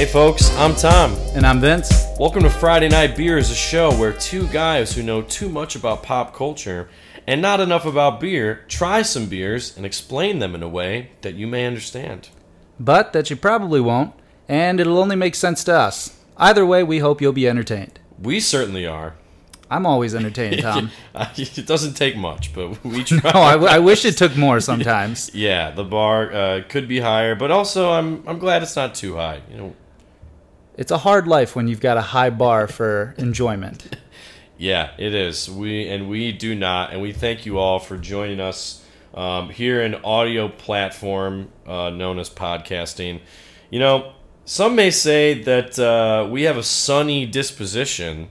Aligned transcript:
Hey 0.00 0.06
folks, 0.06 0.50
I'm 0.56 0.74
Tom. 0.74 1.12
And 1.34 1.44
I'm 1.44 1.60
Vince. 1.60 2.06
Welcome 2.18 2.42
to 2.44 2.48
Friday 2.48 2.88
Night 2.88 3.18
Beer, 3.18 3.34
Beers, 3.34 3.50
a 3.50 3.54
show 3.54 3.92
where 3.98 4.14
two 4.14 4.48
guys 4.48 4.94
who 4.94 5.02
know 5.02 5.20
too 5.20 5.50
much 5.50 5.76
about 5.76 6.02
pop 6.02 6.34
culture 6.34 6.88
and 7.26 7.42
not 7.42 7.60
enough 7.60 7.84
about 7.84 8.18
beer 8.18 8.64
try 8.66 9.02
some 9.02 9.26
beers 9.26 9.76
and 9.76 9.84
explain 9.84 10.38
them 10.38 10.54
in 10.54 10.62
a 10.62 10.68
way 10.70 11.10
that 11.20 11.34
you 11.34 11.46
may 11.46 11.66
understand. 11.66 12.30
But 12.78 13.12
that 13.12 13.28
you 13.28 13.36
probably 13.36 13.78
won't, 13.78 14.14
and 14.48 14.80
it'll 14.80 14.96
only 14.96 15.16
make 15.16 15.34
sense 15.34 15.62
to 15.64 15.74
us. 15.74 16.18
Either 16.38 16.64
way, 16.64 16.82
we 16.82 17.00
hope 17.00 17.20
you'll 17.20 17.34
be 17.34 17.46
entertained. 17.46 18.00
We 18.18 18.40
certainly 18.40 18.86
are. 18.86 19.16
I'm 19.70 19.84
always 19.84 20.14
entertained, 20.14 20.62
Tom. 20.62 20.90
it 21.14 21.66
doesn't 21.66 21.92
take 21.92 22.16
much, 22.16 22.54
but 22.54 22.82
we 22.82 23.04
try. 23.04 23.32
no, 23.34 23.40
I, 23.40 23.74
I 23.74 23.78
wish 23.80 24.06
it 24.06 24.16
took 24.16 24.34
more 24.34 24.60
sometimes. 24.60 25.30
yeah, 25.34 25.70
the 25.70 25.84
bar 25.84 26.32
uh, 26.32 26.62
could 26.70 26.88
be 26.88 27.00
higher, 27.00 27.34
but 27.34 27.50
also 27.50 27.92
I'm 27.92 28.26
I'm 28.26 28.38
glad 28.38 28.62
it's 28.62 28.76
not 28.76 28.94
too 28.94 29.16
high. 29.16 29.42
You 29.50 29.56
know, 29.58 29.74
it's 30.80 30.90
a 30.90 30.98
hard 30.98 31.28
life 31.28 31.54
when 31.54 31.68
you've 31.68 31.80
got 31.80 31.96
a 31.98 32.00
high 32.00 32.30
bar 32.30 32.66
for 32.66 33.14
enjoyment. 33.18 33.96
yeah, 34.56 34.90
it 34.98 35.14
is. 35.14 35.50
We 35.50 35.86
and 35.88 36.08
we 36.08 36.32
do 36.32 36.54
not, 36.54 36.92
and 36.92 37.02
we 37.02 37.12
thank 37.12 37.44
you 37.46 37.58
all 37.58 37.78
for 37.78 37.96
joining 37.96 38.40
us 38.40 38.84
um, 39.14 39.50
here 39.50 39.82
in 39.82 39.94
audio 39.96 40.48
platform 40.48 41.50
uh, 41.66 41.90
known 41.90 42.18
as 42.18 42.30
podcasting. 42.30 43.20
You 43.68 43.78
know, 43.78 44.14
some 44.44 44.74
may 44.74 44.90
say 44.90 45.42
that 45.42 45.78
uh, 45.78 46.26
we 46.30 46.42
have 46.42 46.56
a 46.56 46.64
sunny 46.64 47.26
disposition 47.26 48.28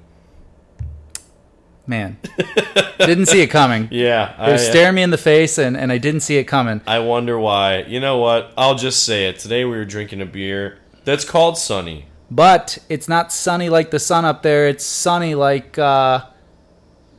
Man, 1.89 2.19
didn't 2.99 3.25
see 3.25 3.41
it 3.41 3.47
coming. 3.47 3.87
Yeah, 3.89 4.35
they 4.45 4.51
were 4.51 4.57
staring 4.59 4.93
me 4.93 5.01
in 5.01 5.09
the 5.09 5.17
face, 5.17 5.57
and, 5.57 5.75
and 5.75 5.91
I 5.91 5.97
didn't 5.97 6.19
see 6.19 6.37
it 6.37 6.43
coming. 6.43 6.81
I 6.85 6.99
wonder 6.99 7.39
why. 7.39 7.81
You 7.81 7.99
know 7.99 8.19
what? 8.19 8.53
I'll 8.55 8.75
just 8.75 9.07
say 9.07 9.27
it. 9.27 9.39
Today 9.39 9.65
we 9.65 9.71
were 9.71 9.85
drinking 9.85 10.21
a 10.21 10.27
beer 10.27 10.77
that's 11.03 11.25
called 11.25 11.57
Sonny. 11.57 12.05
But 12.31 12.77
it's 12.89 13.07
not 13.07 13.31
sunny 13.31 13.69
like 13.69 13.91
the 13.91 13.99
sun 13.99 14.25
up 14.25 14.43
there. 14.43 14.67
It's 14.67 14.85
Sonny 14.85 15.33
like 15.33 15.79
uh, 15.79 16.25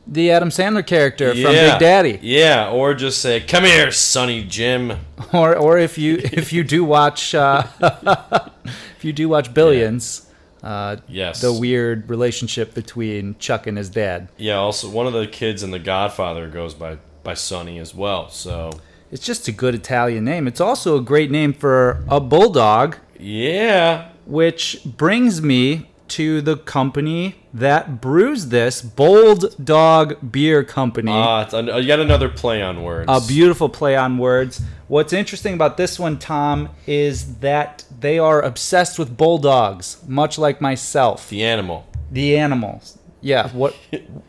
the 0.07 0.31
Adam 0.31 0.49
Sandler 0.49 0.85
character 0.85 1.33
yeah. 1.33 1.43
from 1.43 1.53
Big 1.53 1.79
Daddy. 1.79 2.19
Yeah, 2.21 2.69
or 2.69 2.93
just 2.93 3.21
say, 3.21 3.41
"Come 3.41 3.65
here, 3.65 3.91
Sunny 3.91 4.43
Jim." 4.43 4.93
Or 5.33 5.55
or 5.55 5.77
if 5.77 5.97
you 5.97 6.17
if 6.23 6.51
you 6.51 6.61
do 6.63 6.83
watch 6.83 7.33
uh, 7.33 7.63
if 8.97 9.05
you 9.05 9.13
do 9.13 9.29
watch 9.29 9.53
Billions. 9.53 10.23
Yeah 10.25 10.31
uh, 10.63 10.97
yes. 11.07 11.41
The 11.41 11.53
weird 11.53 12.09
relationship 12.09 12.73
between 12.73 13.35
Chuck 13.39 13.65
and 13.67 13.77
his 13.77 13.89
dad. 13.89 14.29
Yeah. 14.37 14.55
Also, 14.55 14.89
one 14.89 15.07
of 15.07 15.13
the 15.13 15.27
kids 15.27 15.63
in 15.63 15.71
The 15.71 15.79
Godfather 15.79 16.47
goes 16.49 16.73
by 16.73 16.97
by 17.23 17.33
Sonny 17.33 17.79
as 17.79 17.93
well. 17.95 18.29
So 18.29 18.71
it's 19.11 19.25
just 19.25 19.47
a 19.47 19.51
good 19.51 19.75
Italian 19.75 20.23
name. 20.23 20.47
It's 20.47 20.61
also 20.61 20.97
a 20.97 21.01
great 21.01 21.31
name 21.31 21.53
for 21.53 22.03
a 22.07 22.19
bulldog. 22.19 22.97
Yeah. 23.19 24.09
Which 24.25 24.81
brings 24.85 25.41
me 25.41 25.91
to 26.11 26.41
the 26.41 26.57
company 26.57 27.35
that 27.53 28.01
brews 28.01 28.47
this 28.47 28.81
Bold 28.81 29.55
Dog 29.63 30.31
Beer 30.31 30.61
Company. 30.63 31.11
Ah, 31.11 31.47
uh, 31.53 31.77
yet 31.77 32.01
another 32.01 32.27
play 32.27 32.61
on 32.61 32.83
words. 32.83 33.05
A 33.07 33.25
beautiful 33.25 33.69
play 33.69 33.95
on 33.95 34.17
words. 34.17 34.61
What's 34.89 35.13
interesting 35.13 35.53
about 35.53 35.77
this 35.77 35.97
one, 35.97 36.19
Tom, 36.19 36.69
is 36.85 37.35
that 37.35 37.85
they 37.97 38.19
are 38.19 38.41
obsessed 38.41 38.99
with 38.99 39.15
bulldogs, 39.15 40.03
much 40.05 40.37
like 40.37 40.59
myself. 40.59 41.29
The 41.29 41.45
animal. 41.45 41.87
The 42.11 42.37
animals. 42.37 42.97
Yeah. 43.21 43.49
What? 43.49 43.75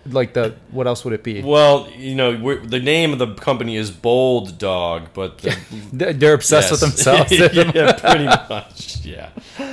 like 0.07 0.35
the? 0.35 0.55
What 0.71 0.87
else 0.87 1.05
would 1.05 1.15
it 1.15 1.25
be? 1.25 1.43
Well, 1.43 1.91
you 1.97 2.15
know, 2.15 2.59
the 2.61 2.81
name 2.81 3.13
of 3.13 3.19
the 3.19 3.35
company 3.35 3.77
is 3.77 3.91
Bold 3.91 4.59
Dog, 4.59 5.09
but 5.15 5.39
the, 5.39 5.57
they're 6.13 6.35
obsessed 6.35 6.71
yes. 6.71 6.81
with 6.81 6.81
themselves. 6.81 7.33
yeah, 7.75 7.93
pretty 7.93 8.27
much. 8.27 9.05
Yeah, 9.05 9.31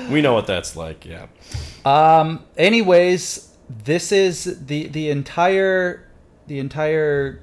we 0.10 0.22
know 0.22 0.34
what 0.34 0.48
that's 0.48 0.76
like. 0.76 1.06
Yeah. 1.06 1.28
Um. 1.86 2.46
Anyways, 2.58 3.56
this 3.84 4.12
is 4.12 4.66
the 4.66 4.88
the 4.88 5.10
entire 5.10 6.10
the 6.48 6.60
entire, 6.60 7.42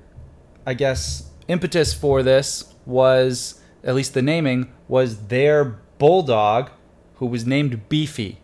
I 0.66 0.74
guess, 0.74 1.30
impetus 1.48 1.94
for 1.94 2.22
this 2.22 2.74
was 2.84 3.60
at 3.84 3.94
least 3.94 4.14
the 4.14 4.22
naming 4.22 4.72
was 4.88 5.28
their 5.28 5.78
bulldog, 5.98 6.70
who 7.16 7.26
was 7.26 7.46
named 7.46 7.88
Beefy. 7.88 8.38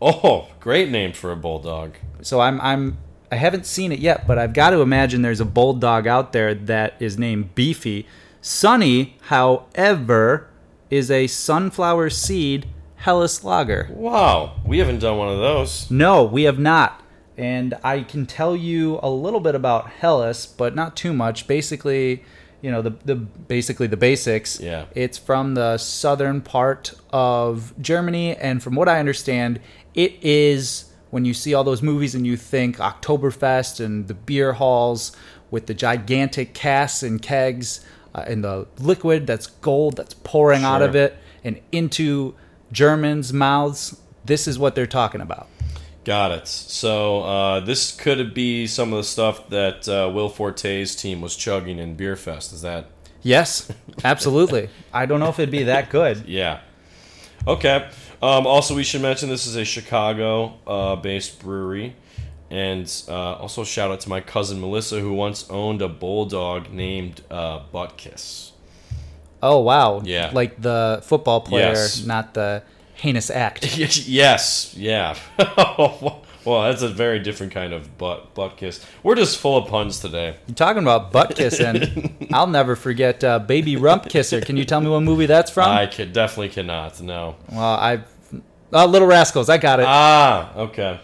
Oh, 0.00 0.48
great 0.60 0.90
name 0.90 1.12
for 1.12 1.32
a 1.32 1.36
bulldog. 1.36 1.94
So 2.22 2.40
I'm 2.40 2.60
I'm 2.60 2.98
I 3.32 3.36
haven't 3.36 3.66
seen 3.66 3.90
it 3.90 3.98
yet, 3.98 4.26
but 4.26 4.38
I've 4.38 4.52
got 4.52 4.70
to 4.70 4.80
imagine 4.80 5.22
there's 5.22 5.40
a 5.40 5.44
bulldog 5.44 6.06
out 6.06 6.32
there 6.32 6.54
that 6.54 6.94
is 7.00 7.18
named 7.18 7.54
Beefy. 7.54 8.06
Sonny, 8.40 9.16
however, 9.22 10.48
is 10.90 11.10
a 11.10 11.26
sunflower 11.26 12.10
seed 12.10 12.66
Helles 12.96 13.42
lager. 13.42 13.88
Wow, 13.90 14.60
we 14.64 14.78
haven't 14.78 15.00
done 15.00 15.18
one 15.18 15.28
of 15.28 15.38
those. 15.38 15.90
No, 15.90 16.24
we 16.24 16.44
have 16.44 16.58
not. 16.58 17.02
And 17.36 17.74
I 17.82 18.02
can 18.02 18.26
tell 18.26 18.54
you 18.54 19.00
a 19.02 19.10
little 19.10 19.40
bit 19.40 19.54
about 19.54 19.90
Helles, 19.90 20.46
but 20.46 20.74
not 20.74 20.96
too 20.96 21.12
much. 21.12 21.46
Basically, 21.46 22.22
you 22.64 22.70
know, 22.70 22.80
the, 22.80 22.94
the 23.04 23.14
basically 23.14 23.86
the 23.88 23.96
basics. 23.98 24.58
Yeah. 24.58 24.86
It's 24.94 25.18
from 25.18 25.54
the 25.54 25.76
southern 25.76 26.40
part 26.40 26.94
of 27.10 27.74
Germany, 27.78 28.34
and 28.36 28.62
from 28.62 28.74
what 28.74 28.88
I 28.88 28.98
understand, 28.98 29.60
it 29.92 30.14
is 30.22 30.90
when 31.10 31.26
you 31.26 31.34
see 31.34 31.52
all 31.52 31.62
those 31.62 31.82
movies 31.82 32.14
and 32.14 32.26
you 32.26 32.38
think 32.38 32.78
Oktoberfest 32.78 33.84
and 33.84 34.08
the 34.08 34.14
beer 34.14 34.54
halls 34.54 35.14
with 35.50 35.66
the 35.66 35.74
gigantic 35.74 36.54
casks 36.54 37.02
and 37.02 37.20
kegs 37.20 37.84
uh, 38.14 38.24
and 38.26 38.42
the 38.42 38.66
liquid 38.78 39.26
that's 39.26 39.46
gold 39.46 39.98
that's 39.98 40.14
pouring 40.14 40.60
sure. 40.60 40.68
out 40.70 40.80
of 40.80 40.96
it 40.96 41.18
and 41.44 41.60
into 41.70 42.34
Germans' 42.72 43.30
mouths, 43.30 44.00
this 44.24 44.48
is 44.48 44.58
what 44.58 44.74
they're 44.74 44.86
talking 44.86 45.20
about. 45.20 45.48
Got 46.04 46.32
it. 46.32 46.46
So 46.48 47.22
uh, 47.22 47.60
this 47.60 47.94
could 47.96 48.34
be 48.34 48.66
some 48.66 48.92
of 48.92 48.98
the 48.98 49.04
stuff 49.04 49.48
that 49.48 49.88
uh, 49.88 50.10
Will 50.12 50.28
Forte's 50.28 50.94
team 50.94 51.22
was 51.22 51.34
chugging 51.34 51.78
in 51.78 51.96
Beerfest. 51.96 52.52
Is 52.52 52.62
that? 52.62 52.86
Yes, 53.22 53.72
absolutely. 54.04 54.68
I 54.92 55.06
don't 55.06 55.18
know 55.18 55.30
if 55.30 55.38
it'd 55.38 55.50
be 55.50 55.64
that 55.64 55.88
good. 55.88 56.26
Yeah. 56.26 56.60
Okay. 57.46 57.88
Um, 58.22 58.46
also, 58.46 58.74
we 58.74 58.84
should 58.84 59.02
mention 59.02 59.28
this 59.28 59.46
is 59.46 59.56
a 59.56 59.64
Chicago-based 59.64 61.40
uh, 61.40 61.42
brewery, 61.42 61.96
and 62.50 62.90
uh, 63.08 63.34
also 63.34 63.64
shout 63.64 63.90
out 63.90 64.00
to 64.00 64.08
my 64.08 64.20
cousin 64.20 64.60
Melissa, 64.60 65.00
who 65.00 65.12
once 65.12 65.48
owned 65.50 65.82
a 65.82 65.88
bulldog 65.88 66.70
named 66.70 67.22
uh, 67.30 67.60
Butkus. 67.72 68.52
Oh 69.42 69.60
wow! 69.60 70.00
Yeah, 70.04 70.30
like 70.32 70.60
the 70.60 71.02
football 71.04 71.42
player, 71.42 71.72
yes. 71.72 72.04
not 72.06 72.32
the 72.32 72.62
heinous 72.94 73.30
act. 73.30 73.76
yes, 74.08 74.74
yeah. 74.76 75.16
well, 75.38 76.22
that's 76.44 76.82
a 76.82 76.88
very 76.88 77.18
different 77.18 77.52
kind 77.52 77.72
of 77.72 77.96
butt 77.98 78.34
butt 78.34 78.56
kiss. 78.56 78.84
We're 79.02 79.14
just 79.14 79.38
full 79.38 79.56
of 79.56 79.68
puns 79.68 80.00
today. 80.00 80.36
You're 80.46 80.54
talking 80.54 80.82
about 80.82 81.12
butt 81.12 81.36
kissing. 81.36 82.28
I'll 82.32 82.46
never 82.46 82.76
forget 82.76 83.22
uh, 83.22 83.38
Baby 83.38 83.76
Rump 83.76 84.08
Kisser. 84.08 84.40
Can 84.40 84.56
you 84.56 84.64
tell 84.64 84.80
me 84.80 84.88
what 84.88 85.00
movie 85.00 85.26
that's 85.26 85.50
from? 85.50 85.68
I 85.68 85.86
definitely 85.86 86.50
cannot. 86.50 87.00
No. 87.00 87.36
Well, 87.50 87.60
I, 87.60 88.04
uh, 88.72 88.86
Little 88.86 89.08
Rascals. 89.08 89.48
I 89.48 89.58
got 89.58 89.80
it. 89.80 89.86
Ah, 89.88 90.54
okay. 90.56 91.00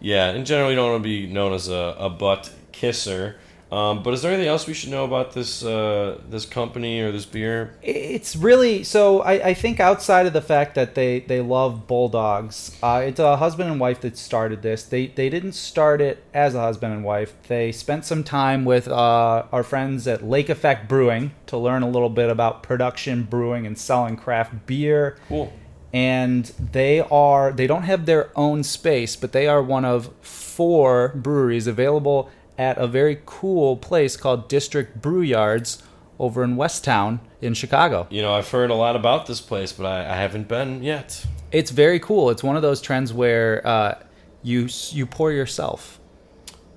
Yeah, 0.00 0.32
in 0.32 0.44
general, 0.44 0.70
you 0.70 0.76
don't 0.76 0.90
want 0.90 1.02
to 1.02 1.08
be 1.08 1.26
known 1.26 1.52
as 1.52 1.68
a, 1.68 1.96
a 1.98 2.10
butt 2.10 2.52
kisser. 2.72 3.36
Um, 3.72 4.02
but 4.02 4.12
is 4.12 4.20
there 4.20 4.30
anything 4.30 4.50
else 4.50 4.66
we 4.66 4.74
should 4.74 4.90
know 4.90 5.04
about 5.04 5.32
this 5.32 5.64
uh, 5.64 6.20
this 6.28 6.44
company 6.44 7.00
or 7.00 7.10
this 7.10 7.24
beer? 7.24 7.74
It's 7.80 8.36
really 8.36 8.84
so. 8.84 9.20
I, 9.22 9.48
I 9.48 9.54
think 9.54 9.80
outside 9.80 10.26
of 10.26 10.34
the 10.34 10.42
fact 10.42 10.74
that 10.74 10.94
they, 10.94 11.20
they 11.20 11.40
love 11.40 11.86
bulldogs, 11.86 12.76
uh, 12.82 13.02
it's 13.02 13.18
a 13.18 13.38
husband 13.38 13.70
and 13.70 13.80
wife 13.80 14.02
that 14.02 14.18
started 14.18 14.60
this. 14.60 14.82
They 14.82 15.06
they 15.06 15.30
didn't 15.30 15.52
start 15.52 16.02
it 16.02 16.22
as 16.34 16.54
a 16.54 16.60
husband 16.60 16.92
and 16.92 17.02
wife. 17.02 17.32
They 17.48 17.72
spent 17.72 18.04
some 18.04 18.22
time 18.22 18.66
with 18.66 18.88
uh, 18.88 19.44
our 19.50 19.62
friends 19.62 20.06
at 20.06 20.22
Lake 20.22 20.50
Effect 20.50 20.86
Brewing 20.86 21.32
to 21.46 21.56
learn 21.56 21.82
a 21.82 21.88
little 21.88 22.10
bit 22.10 22.28
about 22.28 22.62
production, 22.62 23.22
brewing, 23.22 23.66
and 23.66 23.78
selling 23.78 24.16
craft 24.16 24.66
beer. 24.66 25.16
Cool. 25.28 25.50
And 25.94 26.44
they 26.72 27.00
are 27.00 27.52
they 27.52 27.66
don't 27.66 27.84
have 27.84 28.04
their 28.04 28.30
own 28.36 28.64
space, 28.64 29.16
but 29.16 29.32
they 29.32 29.46
are 29.46 29.62
one 29.62 29.86
of 29.86 30.10
four 30.20 31.12
breweries 31.14 31.66
available 31.66 32.30
at 32.58 32.78
a 32.78 32.86
very 32.86 33.20
cool 33.24 33.76
place 33.76 34.16
called 34.16 34.48
District 34.48 35.00
Brew 35.00 35.22
Yards 35.22 35.82
over 36.18 36.44
in 36.44 36.56
West 36.56 36.84
Town 36.84 37.20
in 37.40 37.54
Chicago. 37.54 38.06
You 38.10 38.22
know, 38.22 38.32
I've 38.32 38.48
heard 38.48 38.70
a 38.70 38.74
lot 38.74 38.96
about 38.96 39.26
this 39.26 39.40
place, 39.40 39.72
but 39.72 39.86
I, 39.86 40.00
I 40.12 40.16
haven't 40.16 40.48
been 40.48 40.82
yet. 40.82 41.26
It's 41.50 41.70
very 41.70 41.98
cool. 41.98 42.30
It's 42.30 42.42
one 42.42 42.56
of 42.56 42.62
those 42.62 42.80
trends 42.80 43.12
where 43.12 43.66
uh, 43.66 43.98
you 44.42 44.68
you 44.90 45.06
pour 45.06 45.32
yourself. 45.32 45.98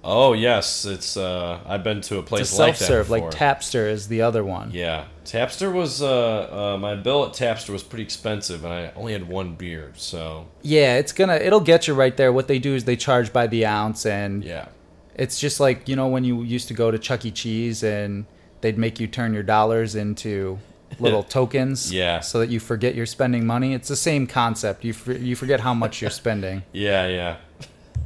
Oh 0.08 0.34
yes, 0.34 0.86
it's. 0.86 1.18
Uh, 1.18 1.60
I've 1.66 1.84
been 1.84 2.02
to 2.02 2.20
a 2.20 2.24
place 2.24 2.42
it's 2.44 2.54
a 2.54 2.62
like 2.62 2.76
self-serve, 2.76 3.10
like 3.10 3.32
Tapster 3.32 3.90
is 3.90 4.08
the 4.08 4.22
other 4.22 4.44
one. 4.44 4.70
Yeah, 4.72 5.06
Tapster 5.24 5.74
was. 5.74 6.00
Uh, 6.00 6.76
uh, 6.76 6.78
my 6.78 6.94
bill 6.94 7.26
at 7.26 7.34
Tapster 7.34 7.70
was 7.70 7.82
pretty 7.82 8.04
expensive, 8.04 8.64
and 8.64 8.72
I 8.72 8.92
only 8.96 9.14
had 9.14 9.28
one 9.28 9.56
beer, 9.56 9.94
so. 9.96 10.48
Yeah, 10.62 10.98
it's 10.98 11.12
gonna. 11.12 11.36
It'll 11.38 11.60
get 11.60 11.88
you 11.88 11.96
right 11.96 12.16
there. 12.16 12.32
What 12.32 12.48
they 12.48 12.60
do 12.60 12.76
is 12.76 12.86
they 12.86 12.96
charge 12.96 13.34
by 13.34 13.48
the 13.48 13.66
ounce, 13.66 14.06
and 14.06 14.44
yeah, 14.44 14.68
it's 15.16 15.40
just 15.40 15.60
like 15.60 15.88
you 15.90 15.96
know 15.96 16.08
when 16.08 16.24
you 16.24 16.44
used 16.44 16.68
to 16.68 16.74
go 16.74 16.92
to 16.92 17.00
Chuck 17.00 17.26
E. 17.26 17.32
Cheese 17.32 17.84
and 17.84 18.26
they'd 18.62 18.78
make 18.78 19.00
you 19.00 19.08
turn 19.08 19.34
your 19.34 19.44
dollars 19.44 19.96
into 19.96 20.60
little 21.00 21.24
tokens. 21.24 21.92
Yeah. 21.92 22.20
So 22.22 22.40
that 22.40 22.50
you 22.50 22.60
forget 22.60 22.96
you're 22.96 23.06
spending 23.06 23.46
money. 23.46 23.74
It's 23.74 23.88
the 23.88 23.96
same 23.96 24.28
concept. 24.28 24.84
You 24.84 24.94
for, 24.94 25.14
you 25.14 25.36
forget 25.36 25.60
how 25.60 25.74
much 25.74 26.02
you're 26.02 26.12
spending. 26.12 26.64
Yeah, 26.74 27.08
yeah. 27.08 27.38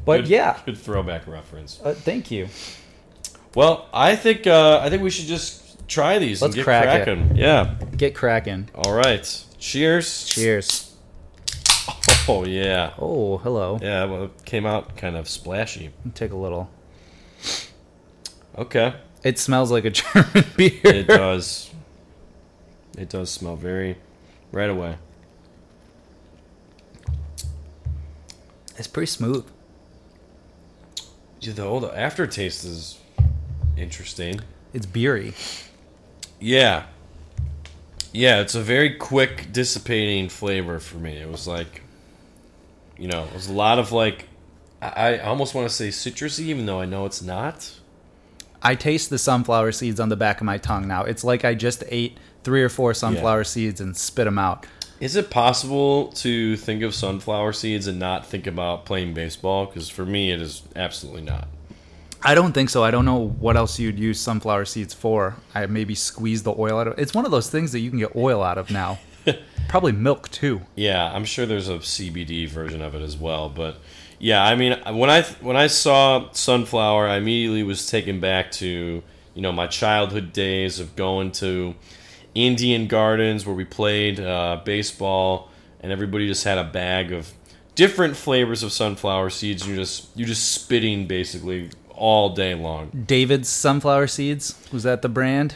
But 0.05 0.21
Good- 0.21 0.29
yeah. 0.29 0.59
good 0.65 0.77
throwback 0.77 1.27
reference. 1.27 1.79
Uh, 1.83 1.93
thank 1.93 2.31
you. 2.31 2.47
Well, 3.55 3.87
I 3.93 4.15
think 4.15 4.47
uh, 4.47 4.79
I 4.83 4.89
think 4.89 5.01
we 5.03 5.09
should 5.09 5.25
just 5.25 5.87
try 5.87 6.19
these 6.19 6.41
Let's 6.41 6.53
and 6.53 6.55
get 6.55 6.63
crack 6.63 6.85
it. 7.01 7.03
cracking. 7.05 7.35
Yeah. 7.35 7.75
Get 7.97 8.13
cracking. 8.15 8.69
All 8.75 8.93
right. 8.93 9.45
Cheers. 9.59 10.25
Cheers. 10.27 10.95
Oh 12.27 12.45
yeah. 12.45 12.93
Oh, 12.99 13.37
hello. 13.39 13.79
Yeah. 13.81 14.05
Well, 14.05 14.23
it 14.25 14.45
came 14.45 14.65
out 14.65 14.95
kind 14.97 15.15
of 15.15 15.27
splashy. 15.27 15.89
Take 16.13 16.31
a 16.31 16.35
little. 16.35 16.69
Okay. 18.57 18.93
It 19.23 19.37
smells 19.39 19.71
like 19.71 19.85
a 19.85 19.89
German 19.91 20.45
beer. 20.55 20.79
It 20.83 21.07
does. 21.07 21.69
It 22.97 23.09
does 23.09 23.29
smell 23.29 23.55
very 23.55 23.97
right 24.51 24.69
away. 24.69 24.97
It's 28.77 28.87
pretty 28.87 29.07
smooth. 29.07 29.45
Yeah, 31.41 31.53
the 31.53 31.63
old 31.63 31.85
aftertaste 31.85 32.65
is 32.65 32.97
interesting. 33.77 34.41
It's 34.73 34.85
beery. 34.85 35.33
Yeah. 36.39 36.85
Yeah, 38.11 38.39
it's 38.41 38.55
a 38.55 38.61
very 38.61 38.95
quick 38.95 39.51
dissipating 39.51 40.29
flavor 40.29 40.79
for 40.79 40.97
me. 40.97 41.17
It 41.17 41.29
was 41.29 41.47
like 41.47 41.83
you 42.97 43.07
know, 43.07 43.23
it 43.23 43.33
was 43.33 43.47
a 43.47 43.53
lot 43.53 43.79
of 43.79 43.91
like 43.91 44.27
I, 44.81 45.15
I 45.15 45.19
almost 45.19 45.55
want 45.55 45.69
to 45.69 45.73
say 45.73 45.89
citrusy 45.89 46.45
even 46.45 46.65
though 46.65 46.79
I 46.79 46.85
know 46.85 47.05
it's 47.05 47.21
not. 47.21 47.71
I 48.61 48.75
taste 48.75 49.09
the 49.09 49.17
sunflower 49.17 49.71
seeds 49.71 49.99
on 49.99 50.09
the 50.09 50.15
back 50.15 50.41
of 50.41 50.45
my 50.45 50.57
tongue 50.57 50.87
now. 50.87 51.03
It's 51.03 51.23
like 51.23 51.45
I 51.45 51.53
just 51.53 51.83
ate 51.87 52.17
three 52.43 52.63
or 52.63 52.69
four 52.69 52.93
sunflower 52.93 53.45
seeds 53.45 53.79
and 53.79 53.95
spit 53.95 54.25
them 54.25 54.37
out. 54.37 54.65
Is 54.99 55.15
it 55.15 55.29
possible 55.29 56.07
to 56.13 56.57
think 56.57 56.83
of 56.83 56.93
sunflower 56.93 57.53
seeds 57.53 57.87
and 57.87 57.99
not 57.99 58.25
think 58.25 58.45
about 58.45 58.85
playing 58.85 59.13
baseball? 59.13 59.65
Because 59.65 59.87
for 59.87 60.05
me, 60.05 60.31
it 60.31 60.41
is 60.41 60.63
absolutely 60.75 61.21
not. 61.21 61.47
I 62.21 62.35
don't 62.35 62.51
think 62.51 62.69
so. 62.69 62.83
I 62.83 62.91
don't 62.91 63.05
know 63.05 63.29
what 63.29 63.55
else 63.55 63.79
you'd 63.79 63.97
use 63.97 64.19
sunflower 64.19 64.65
seeds 64.65 64.93
for. 64.93 65.37
I 65.55 65.65
maybe 65.67 65.95
squeeze 65.95 66.43
the 66.43 66.53
oil 66.53 66.79
out 66.79 66.87
of 66.87 66.99
It's 66.99 67.13
one 67.13 67.23
of 67.23 67.31
those 67.31 67.49
things 67.49 67.71
that 67.71 67.79
you 67.79 67.89
can 67.89 67.99
get 67.99 68.13
oil 68.13 68.43
out 68.43 68.57
of 68.57 68.69
now. 68.71 68.99
Probably 69.69 69.93
milk 69.93 70.29
too. 70.29 70.61
Yeah, 70.75 71.13
I'm 71.13 71.23
sure 71.23 71.45
there's 71.45 71.69
a 71.69 71.77
CBD 71.77 72.49
version 72.49 72.81
of 72.81 72.93
it 72.93 73.01
as 73.01 73.15
well. 73.15 73.47
But 73.47 73.77
yeah, 74.19 74.43
I 74.43 74.55
mean, 74.55 74.77
when 74.93 75.09
I 75.09 75.23
when 75.41 75.55
I 75.55 75.67
saw 75.67 76.29
sunflower, 76.31 77.07
I 77.07 77.17
immediately 77.17 77.63
was 77.63 77.89
taken 77.89 78.19
back 78.19 78.51
to 78.53 79.01
you 79.33 79.41
know 79.41 79.51
my 79.51 79.67
childhood 79.67 80.33
days 80.33 80.79
of 80.79 80.95
going 80.95 81.31
to 81.33 81.75
Indian 82.35 82.87
Gardens 82.87 83.45
where 83.45 83.55
we 83.55 83.65
played 83.65 84.19
uh, 84.19 84.61
baseball, 84.65 85.49
and 85.79 85.91
everybody 85.91 86.27
just 86.27 86.43
had 86.43 86.57
a 86.57 86.65
bag 86.65 87.13
of 87.13 87.31
different 87.75 88.17
flavors 88.17 88.61
of 88.61 88.73
sunflower 88.73 89.29
seeds. 89.29 89.63
And 89.63 89.75
you're 89.75 89.83
just 89.83 90.09
you're 90.15 90.27
just 90.27 90.51
spitting 90.51 91.07
basically 91.07 91.69
all 91.89 92.29
day 92.29 92.55
long. 92.55 93.05
David's 93.07 93.47
sunflower 93.47 94.07
seeds 94.07 94.55
was 94.71 94.83
that 94.83 95.01
the 95.01 95.09
brand? 95.09 95.55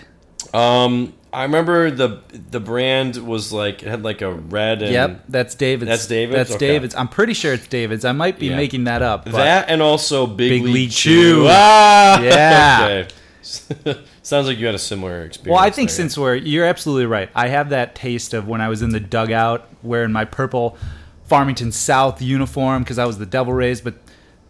Um, 0.54 1.14
I 1.34 1.44
remember 1.44 1.90
the 1.92 2.20
the 2.52 2.60
brand 2.60 3.18
was 3.18 3.52
like 3.52 3.82
it 3.84 3.90
had 3.90 4.04
like 4.04 4.22
a 4.22 4.32
red 4.34 4.82
and 4.82 4.92
Yep, 4.94 5.24
that's 5.30 5.56
David's. 5.56 5.90
That's 5.90 6.08
David's? 6.08 6.38
That's 6.38 6.52
Okay. 6.52 6.68
David's. 6.68 6.96
I'm 6.96 7.08
pretty 7.08 7.34
sure 7.34 7.54
it's 7.54 7.68
David's. 7.68 8.06
I 8.06 8.12
might 8.12 8.38
be 8.40 8.48
Yeah. 8.48 8.56
making 8.56 8.84
that 8.86 9.02
up. 9.02 9.26
But 9.26 9.34
that 9.34 9.70
and 9.70 9.82
also 9.82 10.28
Big, 10.28 10.52
Big 10.52 10.64
League, 10.64 10.74
League 10.74 10.92
Chew. 10.92 11.44
Chew. 11.44 11.46
Ah, 11.50 12.22
Yeah. 12.24 13.06
okay. 13.86 14.00
Sounds 14.22 14.48
like 14.48 14.58
you 14.58 14.66
had 14.66 14.76
a 14.76 14.80
similar 14.80 15.24
experience. 15.24 15.52
Well, 15.56 15.60
I 15.64 15.70
think 15.70 15.90
there. 15.90 15.96
since 15.98 16.18
we're 16.18 16.36
you're 16.36 16.66
absolutely 16.66 17.08
right. 17.08 17.30
I 17.36 17.48
have 17.50 17.70
that 17.72 17.96
taste 17.96 18.34
of 18.34 18.48
when 18.48 18.62
I 18.62 18.70
was 18.70 18.82
in 18.82 18.92
the 18.92 19.00
dugout 19.02 19.68
wearing 19.82 20.12
my 20.14 20.24
purple 20.26 20.78
Farmington 21.26 21.72
South 21.72 22.22
uniform 22.22 22.84
because 22.84 23.00
I 23.00 23.06
was 23.06 23.18
the 23.18 23.26
Devil 23.26 23.54
Rays, 23.54 23.82
but 23.82 23.96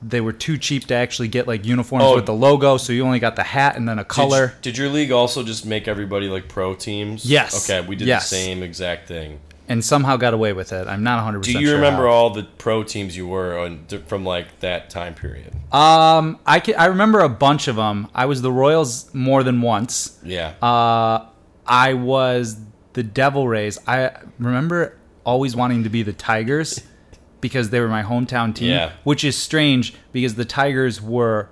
they 0.06 0.22
were 0.22 0.34
too 0.34 0.58
cheap 0.58 0.86
to 0.88 0.94
actually 0.96 1.28
get 1.30 1.48
like 1.48 1.66
uniforms 1.66 2.04
Oh. 2.06 2.16
with 2.16 2.26
the 2.26 2.34
logo, 2.34 2.78
so 2.78 2.92
you 2.94 3.06
only 3.06 3.20
got 3.20 3.36
the 3.36 3.44
hat 3.44 3.76
and 3.78 3.88
then 3.88 4.00
a 4.00 4.04
color. 4.06 4.54
Did, 4.62 4.78
your 4.78 4.90
league 4.90 5.12
also 5.12 5.44
just 5.44 5.66
make 5.66 5.88
everybody 5.88 6.28
like 6.28 6.48
pro 6.50 6.76
teams? 6.76 7.26
Yes. 7.26 7.70
Okay, 7.70 7.86
we 7.88 7.96
did 7.96 8.08
Yes. 8.08 8.30
the 8.30 8.36
same 8.36 8.64
exact 8.64 9.08
thing. 9.08 9.40
and 9.70 9.84
somehow 9.84 10.18
got 10.18 10.34
away 10.34 10.52
with 10.52 10.74
it. 10.74 10.88
I'm 10.90 11.04
not 11.04 11.16
100. 11.20 11.44
Do 11.44 11.54
you 11.54 11.68
sure 11.68 11.76
remember 11.76 12.04
how. 12.06 12.12
all 12.14 12.30
the 12.32 12.44
pro 12.44 12.84
teams 12.84 13.16
you 13.16 13.26
were 13.28 13.58
on 13.58 13.86
from 14.08 14.26
like 14.26 14.60
that 14.60 14.90
time 14.90 15.14
period? 15.16 15.54
Um, 15.72 16.38
I 16.46 16.60
can, 16.60 16.76
I 16.76 16.88
remember 16.88 17.22
a 17.22 17.30
bunch 17.30 17.70
of 17.70 17.78
them. 17.78 18.10
I 18.14 18.26
was 18.26 18.42
the 18.42 18.52
Royals 18.52 19.12
more 19.16 19.42
than 19.42 19.62
once. 19.62 20.20
Yeah. 20.22 20.50
Uh, 20.62 21.28
I 21.66 21.94
was 21.94 22.58
the 22.92 23.04
Devil 23.04 23.48
Rays. 23.48 23.80
I 23.88 24.12
remember 24.38 24.98
always 25.26 25.56
wanting 25.56 25.84
to 25.84 25.90
be 25.90 26.04
the 26.04 26.12
Tigers 26.14 26.82
because 27.44 27.70
they 27.70 27.80
were 27.80 27.88
my 27.88 28.02
hometown 28.02 28.56
team, 28.56 28.70
Yeah. 28.72 28.94
which 29.04 29.24
is 29.24 29.38
strange 29.38 29.94
because 30.12 30.34
the 30.34 30.46
Tigers 30.46 31.00
were 31.00 31.50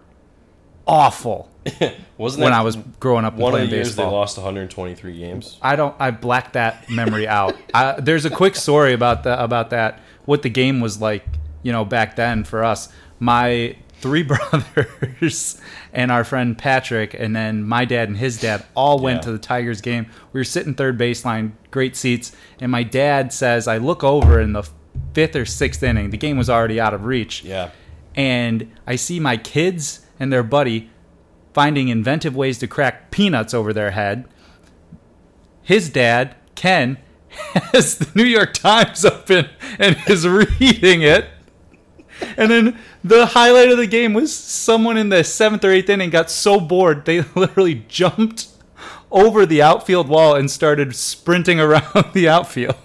awful 0.88 1.49
Wasn't 2.17 2.43
when 2.43 2.53
I 2.53 2.61
was 2.61 2.75
growing 2.99 3.23
up 3.23 3.35
one 3.35 3.51
of 3.53 3.57
playing 3.57 3.69
the 3.69 3.75
years 3.75 3.89
baseball. 3.89 4.09
they 4.09 4.15
lost 4.15 4.38
123 4.38 5.15
games? 5.17 5.57
I 5.61 5.75
don't. 5.75 5.95
I 5.99 6.09
blacked 6.09 6.53
that 6.53 6.89
memory 6.89 7.27
out. 7.27 7.55
I, 7.73 7.99
there's 8.01 8.25
a 8.25 8.31
quick 8.31 8.55
story 8.55 8.93
about 8.93 9.21
the 9.23 9.41
about 9.43 9.69
that. 9.69 9.99
What 10.25 10.41
the 10.41 10.49
game 10.49 10.79
was 10.81 10.99
like, 10.99 11.23
you 11.61 11.71
know, 11.71 11.85
back 11.85 12.15
then 12.15 12.44
for 12.45 12.63
us. 12.63 12.89
My 13.19 13.75
three 13.99 14.23
brothers 14.75 15.61
and 15.94 16.11
our 16.11 16.23
friend 16.23 16.57
Patrick, 16.57 17.13
and 17.13 17.35
then 17.35 17.63
my 17.63 17.85
dad 17.85 18.07
and 18.09 18.17
his 18.17 18.39
dad 18.41 18.65
all 18.75 18.97
went 18.97 19.17
Yeah. 19.17 19.21
to 19.25 19.31
the 19.33 19.37
Tigers 19.39 19.81
game. 19.81 20.07
We 20.33 20.39
were 20.39 20.44
sitting 20.44 20.73
third 20.73 20.97
baseline, 20.97 21.51
great 21.69 21.95
seats, 21.95 22.31
and 22.59 22.71
my 22.71 22.81
dad 22.81 23.31
says, 23.31 23.67
I 23.67 23.77
look 23.77 24.03
over 24.03 24.41
in 24.41 24.53
the 24.53 24.63
fifth 25.13 25.35
or 25.35 25.45
sixth 25.45 25.81
inning. 25.83 26.09
The 26.09 26.17
game 26.17 26.37
was 26.37 26.49
already 26.49 26.79
out 26.79 26.93
of 26.93 27.05
reach 27.05 27.43
Yeah. 27.43 27.71
and 28.15 28.71
I 28.87 28.95
see 28.95 29.19
my 29.19 29.37
kids 29.37 30.05
and 30.19 30.31
their 30.31 30.43
buddy 30.43 30.89
finding 31.53 31.89
inventive 31.89 32.35
ways 32.35 32.57
to 32.59 32.67
crack 32.67 33.11
peanuts 33.11 33.53
over 33.53 33.73
their 33.73 33.91
head. 33.91 34.25
His 35.63 35.89
dad, 35.89 36.35
Ken, 36.55 36.97
has 37.73 37.97
the 37.97 38.07
New 38.15 38.23
York 38.25 38.53
Times 38.53 39.05
open 39.05 39.49
and 39.79 39.97
is 40.07 40.27
reading 40.27 41.01
it. 41.01 41.25
And 42.37 42.51
then 42.51 42.80
the 43.03 43.25
highlight 43.27 43.69
of 43.69 43.77
the 43.77 43.87
game 43.87 44.13
was 44.13 44.35
someone 44.35 44.95
in 44.97 45.09
the 45.09 45.23
seventh 45.23 45.63
or 45.65 45.71
eighth 45.71 45.89
inning 45.89 46.09
got 46.11 46.30
so 46.30 46.59
bored 46.59 47.06
they 47.06 47.21
literally 47.35 47.83
jumped 47.87 48.47
over 49.11 49.45
the 49.45 49.61
outfield 49.61 50.07
wall 50.07 50.35
and 50.35 50.49
started 50.49 50.95
sprinting 50.95 51.59
around 51.59 52.13
the 52.13 52.27
outfield. 52.27 52.75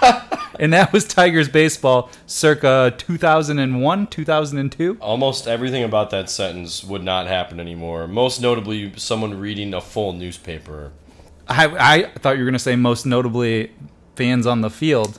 and 0.58 0.72
that 0.72 0.92
was 0.92 1.04
Tigers 1.04 1.48
baseball 1.48 2.10
circa 2.26 2.94
2001, 2.96 4.06
2002. 4.06 4.98
Almost 5.00 5.46
everything 5.46 5.82
about 5.82 6.10
that 6.10 6.30
sentence 6.30 6.84
would 6.84 7.02
not 7.02 7.26
happen 7.26 7.60
anymore. 7.60 8.06
Most 8.06 8.40
notably, 8.40 8.92
someone 8.96 9.38
reading 9.38 9.74
a 9.74 9.80
full 9.80 10.12
newspaper. 10.12 10.92
I, 11.48 11.66
I 11.66 12.18
thought 12.18 12.36
you 12.36 12.44
were 12.44 12.46
going 12.46 12.52
to 12.54 12.58
say 12.58 12.76
most 12.76 13.04
notably 13.04 13.72
fans 14.16 14.46
on 14.46 14.60
the 14.60 14.70
field. 14.70 15.18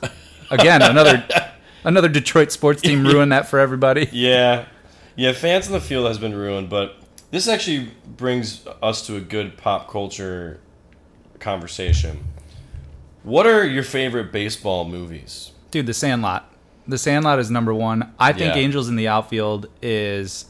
Again, 0.50 0.82
another 0.82 1.26
another 1.84 2.08
Detroit 2.08 2.52
sports 2.52 2.82
team 2.82 3.06
ruined 3.06 3.32
that 3.32 3.48
for 3.48 3.58
everybody. 3.58 4.08
Yeah, 4.12 4.66
yeah. 5.16 5.32
Fans 5.32 5.66
in 5.66 5.72
the 5.72 5.80
field 5.80 6.06
has 6.06 6.18
been 6.18 6.34
ruined, 6.34 6.70
but 6.70 6.96
this 7.34 7.48
actually 7.48 7.90
brings 8.16 8.64
us 8.80 9.04
to 9.08 9.16
a 9.16 9.20
good 9.20 9.56
pop 9.56 9.90
culture 9.90 10.60
conversation. 11.40 12.22
What 13.24 13.44
are 13.44 13.66
your 13.66 13.82
favorite 13.82 14.30
baseball 14.30 14.84
movies? 14.84 15.50
Dude, 15.72 15.86
The 15.86 15.94
Sandlot. 15.94 16.48
The 16.86 16.96
Sandlot 16.96 17.40
is 17.40 17.50
number 17.50 17.74
one. 17.74 18.12
I 18.20 18.32
think 18.32 18.54
Yeah. 18.54 18.60
Angels 18.62 18.88
in 18.88 18.94
the 18.94 19.08
Outfield 19.08 19.66
is. 19.82 20.46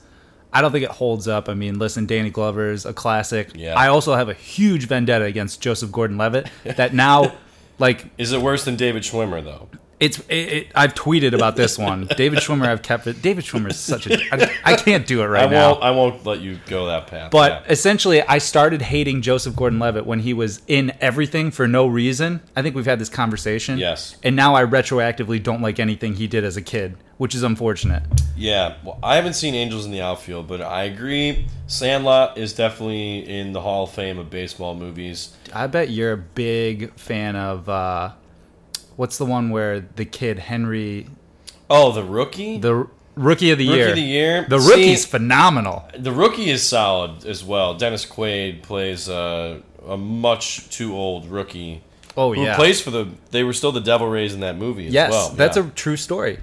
I 0.53 0.61
don't 0.61 0.73
think 0.73 0.85
it 0.85 0.91
holds 0.91 1.27
up. 1.27 1.49
I 1.49 1.55
mean, 1.55 1.79
listen, 1.79 2.05
Danny 2.05 2.29
Glover's 2.31 2.85
a 2.85 2.93
classic. 2.93 3.53
Yeah. 3.55 3.75
I 3.79 3.89
also 3.89 4.15
have 4.15 4.29
a 4.29 4.35
huge 4.35 4.87
vendetta 4.87 5.25
against 5.25 5.63
Joseph 5.63 5.91
Gordon-Levitt 5.91 6.49
that 6.77 6.93
now, 6.93 7.33
like, 7.79 8.11
Is 8.19 8.33
it 8.33 8.43
worse 8.43 8.65
than 8.67 8.77
David 8.77 9.05
Schwimmer 9.05 9.43
though? 9.43 9.69
It's 10.01 10.19
it, 10.29 10.35
it, 10.35 10.67
I've 10.75 10.95
tweeted 10.95 11.35
about 11.35 11.57
this 11.57 11.79
one. 11.79 12.07
David 12.17 12.41
Schwimmer, 12.41 12.67
I've 12.67 12.83
kept 12.83 13.07
it. 13.07 13.23
David 13.23 13.45
Schwimmer 13.45 13.71
is 13.71 13.79
such 13.79 14.07
a. 14.07 14.19
I, 14.33 14.73
I 14.73 14.77
can't 14.77 15.07
do 15.07 15.23
it 15.23 15.27
right 15.27 15.47
I 15.47 15.51
now. 15.51 15.73
won't. 15.73 15.83
I 15.85 15.91
won't 15.93 16.27
let 16.27 16.41
you 16.41 16.59
go 16.67 16.87
that 16.87 17.07
path. 17.07 17.31
But 17.31 17.53
yeah. 17.53 17.73
essentially, 17.73 18.23
I 18.23 18.39
started 18.39 18.83
hating 18.83 19.23
Joseph 19.23 19.55
Gordon-Levitt 19.57 20.07
when 20.07 20.21
he 20.21 20.35
was 20.35 20.63
in 20.67 20.93
everything 21.01 21.51
for 21.51 21.69
no 21.69 21.87
reason. 21.87 22.41
I 22.57 22.63
think 22.63 22.75
we've 22.75 22.85
had 22.87 22.99
this 22.99 23.09
conversation. 23.09 23.79
Yes. 23.79 24.17
And 24.23 24.35
now 24.37 24.55
I 24.55 24.65
retroactively 24.65 25.43
don't 25.43 25.63
like 25.63 25.79
anything 25.79 26.15
he 26.15 26.27
did 26.27 26.45
as 26.45 26.57
a 26.57 26.63
kid, 26.63 26.97
which 27.19 27.35
is 27.35 27.43
unfortunate. 27.43 28.03
yeah, 28.37 28.77
well, 28.85 28.99
I 29.03 29.17
haven't 29.17 29.35
seen 29.35 29.55
Angels 29.55 29.85
in 29.87 29.93
the 29.93 30.01
Outfield, 30.01 30.49
but 30.49 30.61
I 30.61 30.85
agree. 30.85 31.47
Sandlot 31.67 32.37
is 32.37 32.53
definitely 32.53 33.21
in 33.29 33.53
the 33.53 33.61
Hall 33.61 33.85
of 33.85 33.91
Fame 33.93 34.19
of 34.19 34.29
baseball 34.29 34.75
movies. 34.75 35.35
I 35.53 35.67
bet 35.69 35.91
you're 35.91 36.13
a 36.13 36.17
big 36.17 36.93
fan 36.99 37.37
of 37.37 37.69
uh, 37.69 38.11
what's 38.97 39.19
the 39.19 39.27
one 39.27 39.51
where 39.51 39.81
the 39.81 40.05
kid 40.05 40.39
Henry, 40.39 41.07
Oh, 41.71 41.93
the 41.93 42.05
rookie. 42.05 42.59
the 42.59 42.87
rookie 43.17 43.51
of 43.51 43.59
the 43.59 43.67
Rookie 43.69 43.79
year, 43.79 43.89
of 43.91 43.95
the 43.97 44.01
year. 44.03 44.47
the 44.49 44.61
See, 44.61 44.71
rookie's 44.71 45.05
phenomenal. 45.07 45.89
The 45.97 46.13
rookie 46.13 46.51
is 46.51 46.63
solid 46.63 47.25
as 47.25 47.45
well. 47.45 47.75
Dennis 47.75 48.05
Quaid 48.07 48.63
plays 48.63 49.09
uh, 49.09 49.61
a 49.87 49.97
much 49.97 50.69
too 50.71 50.95
old 50.95 51.27
rookie 51.27 51.83
Oh, 52.17 52.33
who 52.33 52.43
yeah. 52.45 52.55
plays 52.57 52.81
for 52.81 52.91
the. 52.93 53.09
They 53.33 53.43
were 53.43 53.53
still 53.53 53.73
the 53.73 53.81
Devil 53.81 54.09
Rays 54.09 54.35
in 54.35 54.41
that 54.41 54.57
movie. 54.57 54.87
As 54.87 54.93
Yes, 54.95 55.11
well. 55.11 55.31
that's 55.31 55.57
yeah. 55.57 55.67
a 55.67 55.71
true 55.71 55.97
story. 55.97 56.39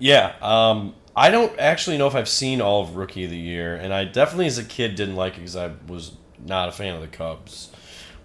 Yeah, 0.00 0.32
um, 0.42 0.94
I 1.14 1.30
don't 1.30 1.56
actually 1.60 1.98
know 1.98 2.08
if 2.08 2.16
I've 2.16 2.28
seen 2.28 2.60
all 2.60 2.82
of 2.82 2.96
Rookie 2.96 3.24
of 3.24 3.30
the 3.30 3.36
Year, 3.38 3.76
and 3.76 3.94
I 3.94 4.04
definitely 4.06 4.46
as 4.46 4.58
a 4.58 4.64
kid 4.64 4.96
didn't 4.96 5.14
like 5.14 5.34
it 5.34 5.40
because 5.40 5.54
I 5.54 5.70
was 5.86 6.12
not 6.44 6.68
a 6.68 6.72
fan 6.72 6.96
of 6.96 7.00
the 7.00 7.06
Cubs. 7.06 7.70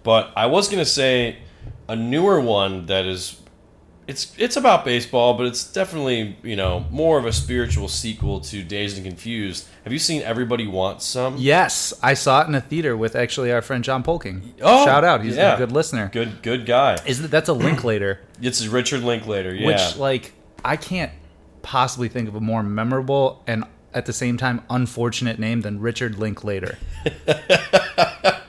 But 0.02 0.32
I 0.36 0.48
was 0.48 0.68
gonna 0.68 0.84
say 0.84 1.38
a 1.88 1.96
newer 1.96 2.40
one 2.42 2.88
that 2.88 3.06
is, 3.06 3.40
it's 4.10 4.36
it's 4.40 4.58
about 4.58 4.86
baseball, 4.86 5.36
but 5.36 5.46
it's 5.46 5.72
definitely 5.72 6.36
you 6.42 6.56
know 6.56 6.86
more 6.90 7.20
of 7.20 7.26
a 7.26 7.32
spiritual 7.32 7.88
sequel 7.88 8.40
to 8.42 8.64
Dazed 8.64 8.98
and 8.98 9.06
Confused. 9.06 9.68
Have 9.84 9.94
you 9.94 10.00
seen 10.00 10.24
Everybody 10.24 10.66
Wants 10.66 11.06
Some? 11.06 11.38
Yes, 11.38 11.94
I 12.02 12.16
saw 12.16 12.42
it 12.42 12.48
in 12.48 12.56
a 12.56 12.62
theater 12.62 12.98
with 12.98 13.16
actually 13.16 13.52
our 13.52 13.62
friend 13.62 13.84
John 13.84 14.02
Polking. 14.02 14.56
Oh, 14.62 14.84
Shout 14.84 15.04
out, 15.04 15.24
he's 15.24 15.38
yeah. 15.38 15.54
a 15.54 15.58
good 15.58 15.72
listener. 15.72 16.10
Good 16.12 16.42
good 16.42 16.66
guy. 16.66 16.98
Is 17.06 17.22
that 17.22 17.30
that's 17.30 17.50
a 17.50 17.54
Linklater, 17.54 18.22
It's 18.42 18.66
Richard 18.66 19.04
Linklater. 19.04 19.54
Yeah. 19.54 19.68
which 19.68 19.98
like 19.98 20.34
I 20.66 20.76
can't 20.76 21.12
possibly 21.62 22.10
think 22.10 22.28
of 22.28 22.34
a 22.36 22.42
more 22.42 22.64
memorable 22.64 23.44
and 23.46 23.64
at 23.94 24.08
the 24.08 24.14
same 24.14 24.38
time 24.38 24.64
unfortunate 24.72 25.38
name 25.38 25.62
than 25.62 25.80
Richard 25.80 26.18
Linklater. 26.18 26.80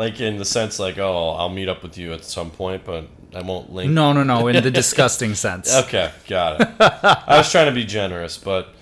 like 0.00 0.18
in 0.18 0.38
the 0.38 0.46
sense 0.46 0.78
like 0.78 0.98
oh 0.98 1.30
I'll 1.30 1.50
meet 1.50 1.68
up 1.68 1.82
with 1.82 1.98
you 1.98 2.14
at 2.14 2.24
some 2.24 2.50
point, 2.50 2.86
but 2.86 3.06
I 3.34 3.42
won't 3.42 3.70
link. 3.70 3.92
No, 3.92 4.14
no, 4.14 4.22
no, 4.22 4.48
in 4.48 4.62
the 4.64 4.70
disgusting 4.82 5.34
sense. 5.34 5.74
Okay, 5.74 6.10
got 6.26 6.60
it. 6.62 6.68
I 6.80 7.36
was 7.36 7.50
trying 7.52 7.66
to 7.66 7.72
be 7.72 7.84
generous, 7.84 8.38
but 8.38 8.74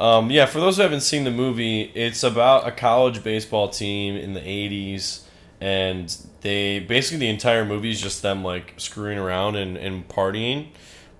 um, 0.00 0.32
yeah, 0.32 0.46
for 0.46 0.58
those 0.58 0.76
who 0.76 0.82
haven't 0.82 1.02
seen 1.02 1.22
the 1.22 1.30
movie, 1.30 1.82
it's 1.94 2.24
about 2.24 2.66
a 2.66 2.72
college 2.72 3.22
baseball 3.22 3.68
team 3.68 4.16
in 4.16 4.34
the 4.34 4.40
80s, 4.40 5.22
and 5.60 6.14
they 6.40 6.80
basically 6.80 7.18
the 7.18 7.28
entire 7.28 7.64
movie 7.64 7.90
is 7.90 8.00
just 8.00 8.20
them 8.20 8.42
like 8.42 8.74
screwing 8.76 9.16
around 9.16 9.54
and, 9.54 9.76
and 9.76 10.08
partying, 10.08 10.70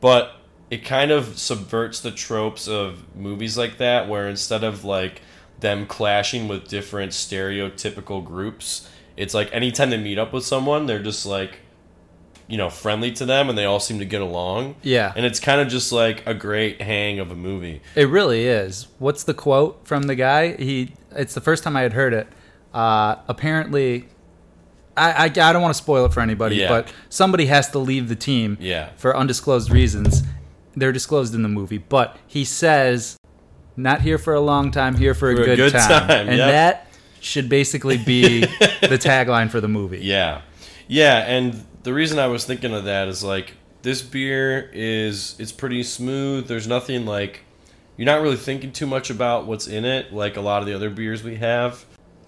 but 0.01 0.33
it 0.69 0.85
kind 0.85 1.13
of 1.13 1.39
subverts 1.39 2.01
the 2.01 2.11
tropes 2.11 2.67
of 2.67 3.05
movies 3.15 3.57
like 3.57 3.79
that, 3.79 4.09
where 4.09 4.29
instead 4.29 4.65
of 4.65 4.85
like 4.85 5.23
them 5.61 5.87
clashing 5.87 6.49
with 6.49 6.67
different 6.67 7.13
stereotypical 7.13 8.25
groups, 8.25 8.89
it's 9.17 9.35
like 9.35 9.49
anytime 9.53 9.91
they 9.91 9.97
meet 9.99 10.19
up 10.19 10.33
with 10.33 10.45
someone, 10.45 10.87
they're 10.87 11.03
just 11.03 11.25
like 11.27 11.59
you 12.47 12.59
know 12.59 12.69
friendly 12.69 13.11
to 13.11 13.25
them 13.25 13.49
and 13.49 13.57
they 13.57 13.65
all 13.65 13.81
seem 13.81 13.99
to 13.99 14.05
get 14.05 14.21
along 14.21 14.75
Yeah. 14.83 15.15
and 15.17 15.25
it's 15.25 15.41
kind 15.41 15.63
of 15.63 15.69
just 15.69 15.93
like 15.93 16.23
a 16.27 16.35
great 16.35 16.83
hang 16.83 17.19
of 17.19 17.31
a 17.31 17.35
movie 17.35 17.81
It 17.95 18.11
really 18.11 18.45
is. 18.45 18.87
What's 18.99 19.25
the 19.25 19.33
quote 19.33 19.81
from 19.87 20.03
the 20.03 20.15
guy? 20.15 20.55
He. 20.57 20.93
It's 21.13 21.33
the 21.33 21.41
first 21.41 21.65
time 21.65 21.75
I 21.75 21.81
had 21.81 21.95
heard 21.95 22.13
it. 22.13 22.27
Uh, 22.75 23.17
apparently, 23.29 24.09
I, 24.97 25.13
I 25.13 25.25
I 25.25 25.29
don't 25.29 25.63
want 25.63 25.73
to 25.75 25.79
spoil 25.83 26.05
it 26.05 26.13
for 26.13 26.21
anybody, 26.21 26.57
Yeah. 26.57 26.69
but 26.69 26.93
somebody 27.09 27.47
has 27.47 27.71
to 27.71 27.79
leave 27.79 28.09
the 28.09 28.17
team. 28.17 28.59
Yeah. 28.61 28.91
For 28.97 29.17
undisclosed 29.17 29.71
reasons, 29.71 30.23
they're 30.77 30.93
disclosed 30.93 31.35
in 31.35 31.43
the 31.43 31.49
movie. 31.49 31.79
But 31.79 32.17
he 32.27 32.45
says, 32.45 33.17
"Not 33.77 34.03
here 34.03 34.19
for 34.19 34.35
a 34.35 34.41
long 34.41 34.71
time, 34.71 34.97
here 34.97 35.15
for, 35.15 35.31
a, 35.31 35.37
For 35.37 35.43
a 35.43 35.45
good, 35.47 35.57
good 35.57 35.73
time," 35.73 36.09
time, 36.09 36.29
and 36.29 36.37
yep. 36.39 36.51
that 36.51 36.84
should 37.25 37.49
basically 37.49 37.97
be 37.99 38.41
the 38.81 38.99
tagline 39.01 39.51
for 39.51 39.61
the 39.61 39.69
movie. 39.69 39.99
yeah 40.01 40.43
yeah 40.87 41.19
and 41.27 41.65
the 41.83 41.93
reason 41.93 42.19
i 42.19 42.27
was 42.27 42.45
thinking 42.45 42.73
of 42.75 42.85
that 42.85 43.09
is 43.09 43.25
like 43.25 43.55
this 43.83 44.03
beer 44.03 44.71
is 44.73 45.35
it's 45.39 45.53
pretty 45.53 45.83
smooth 45.83 46.47
there's 46.47 46.67
nothing 46.67 47.07
like 47.07 47.41
you're 47.97 48.07
not 48.07 48.21
really 48.21 48.37
thinking 48.37 48.73
too 48.73 48.87
much 48.87 49.09
about 49.11 49.47
what's 49.47 49.67
in 49.67 49.85
it 49.85 50.13
like 50.13 50.37
a 50.37 50.41
lot 50.41 50.61
of 50.61 50.67
the 50.67 50.75
other 50.75 50.91
beers 50.91 51.23
we 51.23 51.37
have 51.37 51.85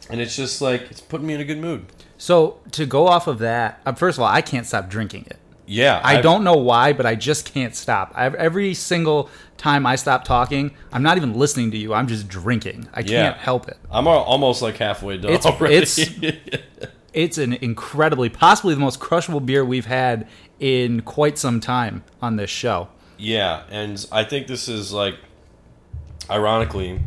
and 0.08 0.20
it's 0.20 0.36
just 0.36 0.60
like 0.62 0.82
it's 0.90 1.00
putting 1.00 1.26
me 1.26 1.34
in 1.34 1.40
a 1.40 1.44
good 1.44 1.58
mood 1.58 1.84
So 2.18 2.60
to 2.72 2.86
go 2.86 3.06
off 3.08 3.26
of 3.26 3.38
that, 3.40 3.80
uh, 3.84 3.92
first 3.92 4.16
of 4.16 4.22
all, 4.22 4.28
I 4.28 4.40
can't 4.40 4.64
stop 4.66 4.88
drinking 4.88 5.26
it. 5.26 5.36
Yeah 5.66 6.00
I 6.02 6.14
I've- 6.14 6.22
don't 6.22 6.44
know 6.44 6.56
why, 6.56 6.92
but 6.92 7.06
I 7.06 7.14
just 7.14 7.52
can't 7.52 7.74
stop. 7.74 8.12
I, 8.14 8.26
every 8.26 8.72
single 8.74 9.28
time 9.56 9.86
I 9.86 9.96
stop 9.96 10.24
talking, 10.24 10.70
I'm 10.92 11.02
not 11.02 11.16
even 11.16 11.34
listening 11.34 11.70
to 11.72 11.76
you. 11.78 11.92
I'm 11.94 12.06
just 12.06 12.28
drinking. 12.28 12.88
I 12.94 13.00
Yeah. 13.00 13.06
can't 13.30 13.36
help 13.38 13.68
it. 13.68 13.76
i'm 13.90 14.06
almost 14.06 14.62
like 14.62 14.76
halfway 14.76 15.16
done 15.16 15.32
It's- 15.32 15.46
already. 15.46 15.76
it's- 15.76 15.98
It's 17.14 17.38
an 17.38 17.54
incredibly, 17.54 18.28
possibly 18.28 18.74
the 18.74 18.80
most 18.80 19.00
crushable 19.00 19.40
beer 19.40 19.64
we've 19.64 19.86
had 19.86 20.28
in 20.60 21.00
quite 21.00 21.38
some 21.38 21.60
time 21.60 22.04
on 22.20 22.36
this 22.36 22.50
show. 22.50 22.88
Yeah, 23.16 23.62
and 23.70 24.04
I 24.12 24.22
think 24.24 24.48
this 24.48 24.68
is 24.68 24.92
like, 24.92 25.14
ironically, 26.30 27.00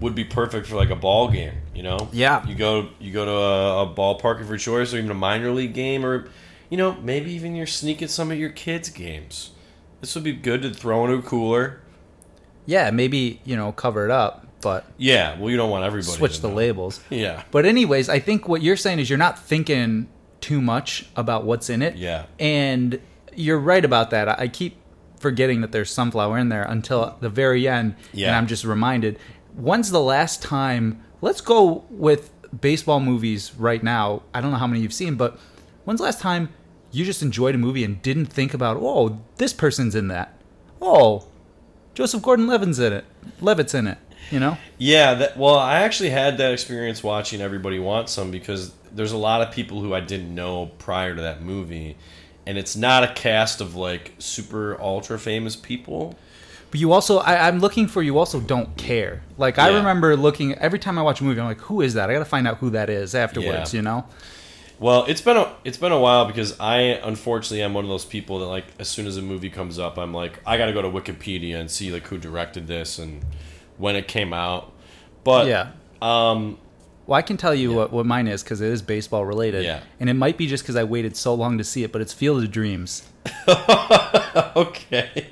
would 0.00 0.14
be 0.16 0.24
perfect 0.24 0.66
for 0.66 0.74
like 0.76 0.90
a 0.90 0.96
ball 0.96 1.28
game. 1.30 1.52
You 1.74 1.82
know, 1.84 2.08
Yeah. 2.12 2.44
You 2.46 2.54
go 2.54 2.88
you 3.00 3.12
go 3.12 3.24
to 3.24 3.30
a, 3.30 3.82
a 3.84 3.94
ballpark 3.94 4.40
of 4.40 4.48
your 4.48 4.58
choice, 4.58 4.92
or 4.94 4.98
even 4.98 5.10
a 5.10 5.14
minor 5.14 5.50
league 5.52 5.74
game, 5.74 6.04
or 6.04 6.28
you 6.70 6.76
know 6.76 6.94
maybe 7.02 7.32
even 7.32 7.54
you're 7.54 7.66
sneaking 7.66 8.08
some 8.08 8.30
of 8.30 8.38
your 8.38 8.50
kids' 8.50 8.88
games. 8.88 9.50
This 10.00 10.14
would 10.14 10.24
be 10.24 10.32
good 10.32 10.62
to 10.62 10.70
throw 10.70 11.04
into 11.04 11.18
a 11.18 11.22
cooler. 11.22 11.80
Yeah, 12.66 12.90
maybe 12.90 13.40
you 13.44 13.56
know 13.56 13.72
cover 13.72 14.04
it 14.04 14.10
up, 14.10 14.46
but 14.62 14.84
Yeah, 14.96 15.38
well, 15.38 15.50
you 15.50 15.56
don't 15.56 15.70
want 15.70 15.84
everybody 15.84 16.16
switch 16.16 16.40
the 16.40 16.48
know. 16.48 16.54
labels. 16.54 17.00
Yeah, 17.10 17.42
But 17.50 17.66
anyways, 17.66 18.08
I 18.08 18.18
think 18.18 18.48
what 18.48 18.62
you're 18.62 18.76
saying 18.76 18.98
is 18.98 19.08
you're 19.10 19.18
not 19.18 19.38
thinking 19.38 20.08
too 20.40 20.60
much 20.60 21.06
about 21.16 21.44
what's 21.44 21.68
in 21.70 21.80
it. 21.82 21.96
Yeah. 21.96 22.26
And 22.38 23.00
you're 23.34 23.58
right 23.58 23.84
about 23.84 24.10
that. 24.10 24.28
I 24.28 24.34
I 24.44 24.48
keep 24.48 24.76
forgetting 25.18 25.62
that 25.62 25.72
there's 25.72 25.90
sunflower 25.90 26.36
in 26.38 26.50
there 26.50 26.64
until 26.64 27.16
the 27.20 27.30
very 27.30 27.66
end, 27.66 27.94
and 28.12 28.34
I'm 28.36 28.46
just 28.46 28.64
reminded. 28.64 29.18
When's 29.54 29.90
the 29.90 30.00
last 30.00 30.42
time? 30.42 31.02
Let's 31.22 31.40
go 31.40 31.84
with 31.88 32.30
baseball 32.60 33.00
movies 33.00 33.54
right 33.56 33.82
now. 33.82 34.22
I 34.34 34.40
don't 34.42 34.50
know 34.50 34.58
how 34.58 34.66
many 34.66 34.80
you've 34.80 34.92
seen, 34.92 35.14
but 35.14 35.38
when's 35.84 36.00
the 36.00 36.04
last 36.04 36.20
time 36.20 36.50
you 36.90 37.04
just 37.04 37.22
enjoyed 37.22 37.54
a 37.54 37.58
movie 37.58 37.84
and 37.84 38.00
didn't 38.02 38.26
think 38.26 38.54
about, 38.54 38.76
oh, 38.80 39.20
this 39.36 39.52
person's 39.52 39.94
in 39.94 40.08
that? 40.08 40.38
Oh, 40.80 41.26
Joseph 41.94 42.22
Gordon-Levitt's 42.22 42.78
in 42.78 42.92
it. 42.92 43.04
Levitt's 43.40 43.74
in 43.74 43.86
it. 43.86 43.98
You 44.30 44.40
know? 44.40 44.56
Yeah, 44.78 45.14
that, 45.14 45.36
well, 45.36 45.56
I 45.56 45.80
actually 45.80 46.10
had 46.10 46.38
that 46.38 46.52
experience 46.52 47.02
watching 47.02 47.40
Everybody 47.40 47.78
Wants 47.78 48.12
Some 48.12 48.30
because 48.30 48.72
there's 48.90 49.12
a 49.12 49.18
lot 49.18 49.42
of 49.42 49.52
people 49.52 49.80
who 49.80 49.92
I 49.92 50.00
didn't 50.00 50.34
know 50.34 50.70
prior 50.78 51.14
to 51.14 51.22
that 51.22 51.42
movie, 51.42 51.96
and 52.46 52.56
it's 52.56 52.74
not 52.74 53.04
a 53.04 53.12
cast 53.12 53.60
of 53.60 53.74
like 53.74 54.12
super 54.18 54.80
ultra 54.80 55.18
famous 55.18 55.56
people. 55.56 56.16
But 56.70 56.80
you 56.80 56.92
also, 56.92 57.18
I, 57.18 57.46
I'm 57.46 57.58
looking 57.60 57.86
for 57.86 58.02
you. 58.02 58.18
Also, 58.18 58.40
don't 58.40 58.76
care. 58.76 59.22
Like 59.36 59.58
I 59.58 59.68
remember 59.68 60.16
looking 60.16 60.54
every 60.54 60.78
time 60.78 60.98
I 60.98 61.02
watch 61.02 61.20
a 61.20 61.24
movie. 61.24 61.40
I'm 61.40 61.46
like, 61.46 61.60
who 61.60 61.82
is 61.82 61.94
that? 61.94 62.08
I 62.08 62.14
got 62.14 62.20
to 62.20 62.24
find 62.24 62.48
out 62.48 62.58
who 62.58 62.70
that 62.70 62.88
is 62.90 63.14
afterwards. 63.14 63.74
Yeah. 63.74 63.78
You 63.78 63.82
know? 63.82 64.06
Well, 64.80 65.04
it's 65.06 65.20
been 65.20 65.36
a 65.36 65.54
it's 65.64 65.78
been 65.78 65.92
a 65.92 66.00
while 66.00 66.24
because 66.26 66.58
I 66.58 66.78
unfortunately 67.02 67.62
am 67.62 67.74
one 67.74 67.84
of 67.84 67.88
those 67.90 68.04
people 68.04 68.40
that 68.40 68.46
like 68.46 68.64
as 68.78 68.88
soon 68.88 69.06
as 69.06 69.16
a 69.16 69.22
movie 69.22 69.50
comes 69.50 69.78
up, 69.78 69.98
I'm 69.98 70.12
like 70.12 70.40
I 70.44 70.56
got 70.58 70.66
to 70.66 70.72
go 70.72 70.82
to 70.82 70.88
Wikipedia 70.90 71.60
and 71.60 71.70
see 71.70 71.92
like 71.92 72.06
who 72.08 72.18
directed 72.18 72.66
this 72.66 72.98
and 72.98 73.22
when 73.78 73.94
it 73.96 74.08
came 74.08 74.32
out. 74.32 74.72
But 75.22 75.46
Yeah. 75.46 75.70
um, 76.02 76.58
Well, 77.06 77.16
I 77.16 77.22
can 77.22 77.36
tell 77.36 77.54
you 77.54 77.72
what, 77.72 77.92
what 77.92 78.04
mine 78.04 78.26
is 78.26 78.42
because 78.42 78.60
it 78.60 78.70
is 78.70 78.82
baseball 78.82 79.24
related. 79.24 79.64
Yeah. 79.64 79.80
And 80.00 80.10
it 80.10 80.14
might 80.14 80.36
be 80.36 80.46
just 80.46 80.64
because 80.64 80.76
I 80.76 80.84
waited 80.84 81.16
so 81.16 81.34
long 81.34 81.56
to 81.58 81.64
see 81.64 81.82
it, 81.84 81.92
but 81.92 82.00
it's 82.02 82.12
Field 82.12 82.42
of 82.42 82.50
Dreams. 82.50 83.08
okay, 84.56 85.28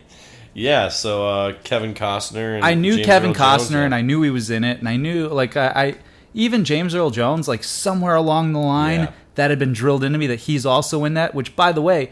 yeah. 0.54 0.88
So 0.88 1.28
uh, 1.28 1.52
Kevin 1.64 1.94
Costner. 1.94 2.56
And 2.56 2.64
I 2.64 2.74
knew 2.74 2.94
James 2.96 3.06
Kevin 3.06 3.30
Earl 3.30 3.36
Costner 3.36 3.58
Jones, 3.58 3.74
and 3.74 3.94
I 3.94 4.02
knew 4.02 4.22
he 4.22 4.30
was 4.30 4.50
in 4.50 4.64
it, 4.64 4.78
and 4.78 4.88
I 4.88 4.96
knew 4.96 5.28
like 5.28 5.56
I, 5.56 5.66
I 5.68 5.94
even 6.34 6.64
James 6.64 6.94
Earl 6.94 7.10
Jones, 7.10 7.48
like 7.48 7.64
somewhere 7.64 8.14
along 8.14 8.52
the 8.52 8.58
line, 8.60 9.00
Yeah. 9.00 9.12
That 9.34 9.50
had 9.50 9.58
been 9.58 9.72
drilled 9.72 10.04
into 10.04 10.18
me 10.18 10.26
that 10.28 10.40
he's 10.40 10.66
also 10.66 11.04
in 11.04 11.14
that. 11.14 11.34
Which, 11.34 11.54
by 11.56 11.72
the 11.72 11.82
way, 11.82 12.10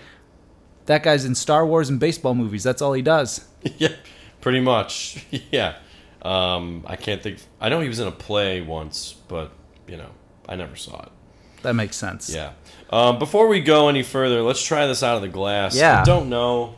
that 0.86 1.02
guy's 1.02 1.24
in 1.24 1.34
Star 1.34 1.66
Wars 1.66 1.88
and 1.88 2.00
baseball 2.00 2.34
movies. 2.34 2.62
That's 2.62 2.82
all 2.82 2.92
he 2.92 3.02
does. 3.02 3.46
yeah, 3.78 3.94
pretty 4.40 4.60
much. 4.60 5.26
Yeah. 5.50 5.76
Um, 6.22 6.84
I 6.86 6.96
can't 6.96 7.22
think. 7.22 7.38
I 7.60 7.70
know 7.70 7.80
he 7.80 7.88
was 7.88 7.98
in 7.98 8.06
a 8.06 8.12
play 8.12 8.60
once, 8.60 9.14
but 9.26 9.52
you 9.88 9.96
know, 9.96 10.10
I 10.48 10.56
never 10.56 10.76
saw 10.76 11.02
it. 11.02 11.08
That 11.62 11.74
makes 11.74 11.96
sense. 11.96 12.28
Yeah. 12.28 12.52
Um, 12.90 13.18
before 13.18 13.48
we 13.48 13.60
go 13.60 13.88
any 13.88 14.02
further, 14.02 14.42
let's 14.42 14.62
try 14.62 14.86
this 14.86 15.02
out 15.02 15.16
of 15.16 15.22
the 15.22 15.28
glass. 15.28 15.76
Yeah. 15.76 16.00
I 16.00 16.04
don't 16.04 16.28
know. 16.28 16.74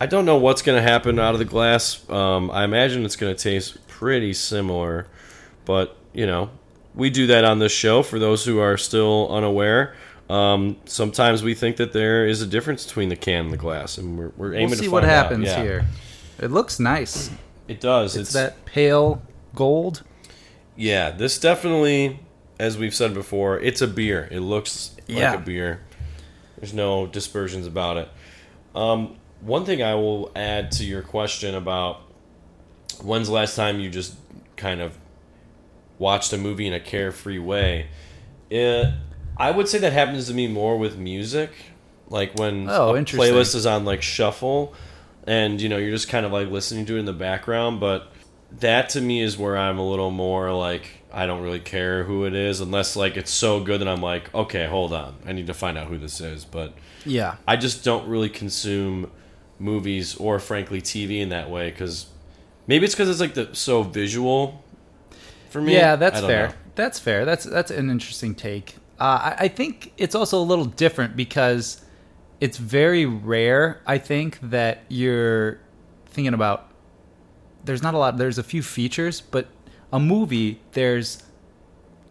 I 0.00 0.06
don't 0.06 0.24
know 0.24 0.36
what's 0.36 0.62
going 0.62 0.76
to 0.76 0.82
happen 0.82 1.18
out 1.18 1.34
of 1.34 1.38
the 1.38 1.44
glass. 1.44 2.08
Um, 2.08 2.50
I 2.50 2.64
imagine 2.64 3.04
it's 3.04 3.16
going 3.16 3.34
to 3.34 3.40
taste 3.40 3.86
pretty 3.86 4.32
similar, 4.32 5.06
but 5.64 5.96
you 6.12 6.26
know, 6.26 6.50
we 6.94 7.10
do 7.10 7.26
that 7.28 7.44
on 7.44 7.58
this 7.58 7.72
show 7.72 8.02
for 8.02 8.18
those 8.18 8.44
who 8.44 8.58
are 8.58 8.76
still 8.76 9.28
unaware. 9.32 9.94
Um, 10.28 10.76
sometimes 10.84 11.42
we 11.42 11.54
think 11.54 11.76
that 11.78 11.92
there 11.92 12.26
is 12.26 12.40
a 12.42 12.46
difference 12.46 12.86
between 12.86 13.08
the 13.08 13.16
can 13.16 13.46
and 13.46 13.52
the 13.52 13.56
glass, 13.56 13.98
and 13.98 14.16
we're, 14.18 14.32
we're 14.36 14.54
aiming 14.54 14.70
We'll 14.70 14.78
see 14.78 14.84
to 14.86 14.90
what 14.90 15.02
find 15.02 15.12
out. 15.12 15.22
happens 15.24 15.46
Yeah. 15.46 15.62
here. 15.62 15.86
It 16.38 16.50
looks 16.50 16.78
nice. 16.78 17.30
It 17.68 17.80
does. 17.80 18.16
It's, 18.16 18.32
that 18.32 18.64
pale 18.64 19.22
gold. 19.54 20.02
Yeah, 20.76 21.10
this 21.10 21.38
definitely, 21.38 22.20
as 22.58 22.78
we've 22.78 22.94
said 22.94 23.12
before, 23.12 23.58
it's 23.58 23.80
a 23.82 23.86
beer. 23.88 24.28
It 24.30 24.40
looks 24.40 24.94
Yeah. 25.06 25.32
like 25.32 25.40
a 25.40 25.42
beer. 25.42 25.80
There's 26.58 26.72
no 26.74 27.06
dispersions 27.06 27.66
about 27.66 27.96
it. 27.96 28.08
Um, 28.74 29.16
one 29.40 29.64
thing 29.64 29.82
I 29.82 29.94
will 29.94 30.30
add 30.36 30.70
to 30.72 30.84
your 30.84 31.02
question 31.02 31.54
about 31.54 32.02
when's 33.02 33.26
the 33.28 33.34
last 33.34 33.56
time 33.56 33.80
you 33.80 33.90
just 33.90 34.14
kind 34.56 34.80
of 34.80 34.96
watched 36.00 36.32
a 36.32 36.36
movie 36.38 36.66
in 36.66 36.72
a 36.72 36.80
carefree 36.80 37.38
way, 37.38 37.86
it, 38.50 38.92
I 39.36 39.52
would 39.52 39.68
say 39.68 39.78
that 39.78 39.92
happens 39.92 40.26
to 40.26 40.34
me 40.34 40.48
more 40.48 40.76
with 40.76 40.96
music. 40.98 41.52
like 42.08 42.34
when 42.36 42.68
Oh, 42.68 42.96
a 42.96 43.04
playlist 43.04 43.54
is 43.54 43.66
on 43.66 43.84
like 43.84 44.02
shuffle, 44.02 44.74
and 45.28 45.60
you 45.60 45.68
know 45.68 45.76
you're 45.76 45.92
just 45.92 46.08
kind 46.08 46.26
of 46.26 46.32
like 46.32 46.48
listening 46.48 46.84
to 46.86 46.96
it 46.96 46.98
in 46.98 47.04
the 47.04 47.12
background. 47.12 47.78
But 47.78 48.10
that 48.58 48.88
to 48.90 49.00
me 49.00 49.20
is 49.22 49.38
where 49.38 49.56
I'm 49.56 49.78
a 49.78 49.88
little 49.88 50.10
more 50.10 50.52
like 50.52 51.04
I 51.12 51.26
don't 51.26 51.42
really 51.42 51.60
care 51.60 52.02
who 52.04 52.24
it 52.24 52.34
is 52.34 52.60
unless 52.60 52.96
like 52.96 53.16
it's 53.16 53.30
so 53.30 53.60
good 53.62 53.80
that 53.80 53.88
I'm 53.88 54.02
like, 54.02 54.34
okay, 54.34 54.66
hold 54.66 54.92
on, 54.92 55.14
I 55.26 55.32
need 55.32 55.46
to 55.46 55.54
find 55.54 55.78
out 55.78 55.86
who 55.86 55.98
this 55.98 56.20
is. 56.20 56.44
But 56.44 56.72
Yeah. 57.04 57.36
I 57.46 57.56
just 57.56 57.84
don't 57.84 58.08
really 58.08 58.28
consume 58.28 59.10
movies 59.58 60.16
or 60.16 60.38
frankly 60.40 60.80
TV 60.80 61.20
in 61.20 61.28
that 61.28 61.50
way 61.50 61.70
because 61.70 62.06
maybe 62.66 62.86
it's 62.86 62.94
because 62.94 63.08
it's 63.10 63.20
like 63.20 63.34
the 63.34 63.54
so 63.54 63.82
visual 63.82 64.64
for 65.50 65.60
me. 65.60 65.74
Yeah, 65.74 65.96
that's 65.96 66.20
fair. 66.20 66.48
know. 66.48 66.54
That's 66.74 66.98
fair. 66.98 67.24
That's 67.24 67.44
that's 67.44 67.70
an 67.70 67.90
interesting 67.90 68.34
take. 68.34 68.76
Uh, 68.98 69.34
I, 69.38 69.44
I 69.44 69.48
think 69.48 69.92
it's 69.96 70.14
also 70.14 70.38
a 70.40 70.44
little 70.44 70.64
different 70.66 71.16
because 71.16 71.82
it's 72.40 72.56
very 72.58 73.06
rare. 73.06 73.80
I 73.86 73.98
think 73.98 74.38
that 74.42 74.84
you're 74.88 75.58
thinking 76.06 76.34
about. 76.34 76.68
There's 77.64 77.82
not 77.82 77.94
a 77.94 77.98
lot. 77.98 78.16
There's 78.16 78.38
a 78.38 78.42
few 78.42 78.62
features, 78.62 79.20
but 79.20 79.48
a 79.92 80.00
movie 80.00 80.60
there's 80.72 81.22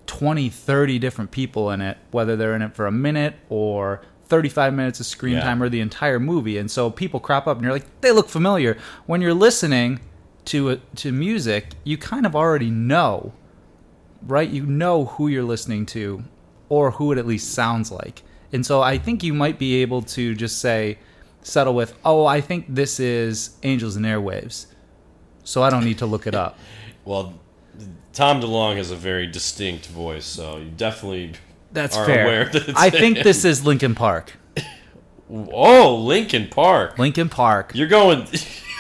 20, 0.08 0.50
30 0.50 1.00
different 1.00 1.32
people 1.32 1.72
in 1.72 1.82
it, 1.82 1.98
whether 2.12 2.36
they're 2.36 2.56
in 2.56 2.62
it 2.62 2.76
for 2.76 2.86
a 2.88 2.92
minute 2.92 3.36
or 3.50 4.02
35 4.26 4.74
minutes 4.74 5.00
of 5.00 5.06
screen 5.06 5.36
Yeah. 5.36 5.42
time 5.42 5.62
or 5.64 5.70
the 5.70 5.80
entire 5.82 6.20
movie. 6.20 6.58
And 6.58 6.70
so 6.70 6.90
people 6.92 7.20
crop 7.20 7.48
up 7.48 7.58
and 7.58 7.64
you're 7.64 7.74
like, 7.74 7.86
they 8.02 8.12
look 8.12 8.30
familiar. 8.30 8.78
When 9.06 9.22
you're 9.22 9.34
listening 9.34 10.00
to 10.46 10.70
a, 10.72 10.76
to 10.96 11.12
music, 11.12 11.70
you 11.84 11.98
kind 11.98 12.26
of 12.26 12.36
already 12.36 12.70
know, 12.70 13.34
right? 14.24 14.50
You 14.50 14.66
know 14.66 15.06
who 15.06 15.28
you're 15.28 15.44
listening 15.44 15.86
to 15.88 16.24
or 16.70 16.92
who 16.92 17.12
it 17.12 17.18
at 17.18 17.26
least 17.26 17.52
sounds 17.54 17.92
like. 17.92 18.24
And 18.52 18.66
so 18.66 18.82
I 18.82 18.98
think 18.98 19.24
you 19.24 19.34
might 19.34 19.60
be 19.60 19.82
able 19.82 20.02
to 20.04 20.34
just 20.36 20.60
say, 20.60 20.98
settle 21.42 21.74
with, 21.76 21.94
oh, 22.04 22.26
I 22.26 22.42
think 22.42 22.66
this 22.68 23.00
is 23.00 23.52
Angels 23.64 23.96
and 23.96 24.06
Airwaves. 24.06 24.66
So 25.44 25.64
I 25.64 25.70
don't 25.70 25.84
need 25.86 25.98
to 26.00 26.06
look 26.06 26.28
it 26.28 26.36
up. 26.36 26.58
Well, 27.06 27.34
Tom 28.14 28.40
DeLonge 28.40 28.76
has 28.76 28.92
a 28.92 28.96
very 28.96 29.26
distinct 29.26 29.88
voice, 29.88 30.26
so 30.26 30.58
you 30.58 30.70
definitely. 30.70 31.32
That's 31.72 31.98
are 31.98 32.06
fair. 32.06 32.24
aware 32.24 32.46
that 32.50 32.70
it's 32.70 32.80
I 32.80 32.92
think 32.92 33.18
him. 33.18 33.24
this 33.24 33.46
is 33.46 33.66
Linkin 33.66 33.96
Park. 33.96 34.34
Oh, 35.32 35.96
Linkin 35.96 36.48
Park. 36.50 36.98
Linkin 37.00 37.30
Park. 37.30 37.72
You're 37.74 37.88
going. 37.88 38.28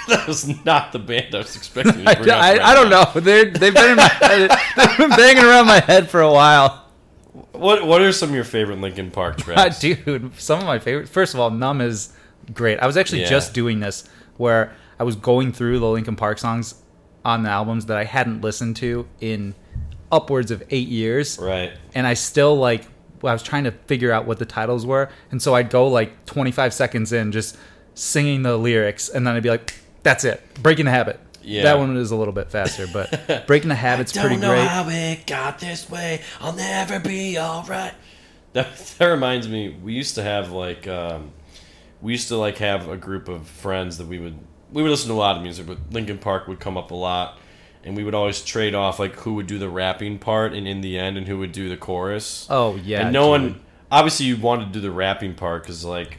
That 0.09 0.27
was 0.27 0.63
not 0.65 0.91
the 0.91 0.99
band 0.99 1.33
I 1.33 1.39
was 1.39 1.55
expecting. 1.55 2.03
To 2.03 2.03
I, 2.09 2.13
up 2.13 2.19
I, 2.19 2.23
right 2.53 2.61
I 2.61 2.73
don't 2.75 2.89
now. 2.89 3.11
know. 3.13 3.19
They're, 3.21 3.45
they've 3.45 3.73
been 3.73 3.91
in 3.91 3.95
my 3.95 4.09
they've 4.77 4.97
been 4.97 5.09
banging 5.09 5.43
around 5.43 5.67
my 5.67 5.79
head 5.79 6.09
for 6.09 6.21
a 6.21 6.31
while. 6.31 6.85
What 7.51 7.85
What 7.85 8.01
are 8.01 8.11
some 8.11 8.29
of 8.29 8.35
your 8.35 8.43
favorite 8.43 8.79
Linkin 8.79 9.11
Park 9.11 9.35
ah, 9.39 9.43
tracks? 9.43 9.79
Dude, 9.79 10.31
some 10.39 10.59
of 10.59 10.65
my 10.65 10.79
favorites. 10.79 11.09
First 11.11 11.33
of 11.33 11.39
all, 11.39 11.49
Numb 11.51 11.81
is 11.81 12.13
great. 12.53 12.79
I 12.79 12.87
was 12.87 12.97
actually 12.97 13.21
Yeah. 13.21 13.29
just 13.29 13.53
doing 13.53 13.79
this 13.79 14.07
where 14.37 14.73
I 14.99 15.03
was 15.03 15.15
going 15.15 15.51
through 15.53 15.79
the 15.79 15.87
Linkin 15.87 16.15
Park 16.15 16.39
songs 16.39 16.75
on 17.25 17.43
the 17.43 17.49
albums 17.49 17.85
that 17.87 17.97
I 17.97 18.03
hadn't 18.05 18.41
listened 18.41 18.75
to 18.77 19.07
in 19.21 19.53
upwards 20.11 20.51
of 20.51 20.63
eight 20.69 20.87
years. 20.87 21.37
Right. 21.39 21.73
And 21.93 22.07
I 22.07 22.13
still 22.15 22.55
like, 22.55 22.85
I 23.23 23.33
was 23.33 23.43
trying 23.43 23.65
to 23.65 23.71
figure 23.71 24.11
out 24.11 24.25
what 24.25 24.39
the 24.39 24.45
titles 24.45 24.85
were. 24.85 25.09
And 25.31 25.41
so 25.41 25.53
I'd 25.53 25.69
go 25.69 25.87
like 25.87 26.25
25 26.25 26.73
seconds 26.73 27.11
in 27.13 27.31
just 27.31 27.57
singing 27.93 28.41
the 28.43 28.57
lyrics. 28.57 29.09
And 29.09 29.27
then 29.27 29.35
I'd 29.35 29.43
be 29.43 29.49
like, 29.49 29.75
that's 30.03 30.23
it. 30.23 30.41
Breaking 30.61 30.85
the 30.85 30.91
habit. 30.91 31.19
Yeah. 31.41 31.63
That 31.63 31.79
one 31.79 31.95
is 31.97 32.11
a 32.11 32.15
little 32.15 32.33
bit 32.33 32.51
faster, 32.51 32.85
but 32.91 33.45
Breaking 33.47 33.69
the 33.69 33.75
Habit's 33.75 34.11
pretty 34.11 34.35
great. 34.35 34.43
I 34.43 34.55
don't 34.55 34.65
know 34.65 34.69
how 34.69 34.89
it 34.89 35.25
got 35.25 35.59
this 35.59 35.89
way. 35.89 36.21
I'll 36.41 36.53
never 36.53 36.99
be 36.99 37.37
all 37.37 37.63
right. 37.63 37.93
That, 38.53 38.75
that 38.97 39.05
reminds 39.05 39.47
me. 39.47 39.69
We 39.69 39.93
used 39.93 40.15
to 40.15 40.23
have 40.23 40.51
like 40.51 40.87
um, 40.87 41.33
we 42.01 42.13
used 42.13 42.29
to 42.29 42.35
like 42.35 42.57
have 42.57 42.89
a 42.89 42.97
group 42.97 43.29
of 43.29 43.47
friends 43.47 43.99
that 43.99 44.07
we 44.07 44.17
would 44.17 44.39
we 44.73 44.81
would 44.81 44.89
listen 44.89 45.07
to 45.09 45.13
a 45.13 45.15
lot 45.15 45.37
of 45.37 45.43
music, 45.43 45.67
but 45.67 45.77
Linkin 45.91 46.17
Park 46.17 46.47
would 46.47 46.59
come 46.59 46.75
up 46.75 46.89
a 46.89 46.95
lot, 46.95 47.37
and 47.83 47.95
we 47.95 48.03
would 48.03 48.15
always 48.15 48.43
trade 48.43 48.73
off 48.73 48.97
like 48.97 49.13
who 49.17 49.35
would 49.35 49.45
do 49.45 49.59
the 49.59 49.69
rapping 49.69 50.17
part 50.17 50.53
and 50.53 50.67
in 50.67 50.81
the 50.81 50.97
end, 50.97 51.15
and 51.15 51.27
who 51.27 51.37
would 51.37 51.51
do 51.51 51.69
the 51.69 51.77
chorus. 51.77 52.47
Oh, 52.49 52.75
yeah. 52.77 53.01
and 53.01 53.13
no 53.13 53.37
dude. 53.37 53.51
one 53.51 53.61
obviously 53.91 54.25
you 54.25 54.37
wanted 54.37 54.65
to 54.65 54.71
do 54.71 54.81
the 54.81 54.91
rapping 54.91 55.35
part 55.35 55.63
because 55.63 55.83
like 55.85 56.17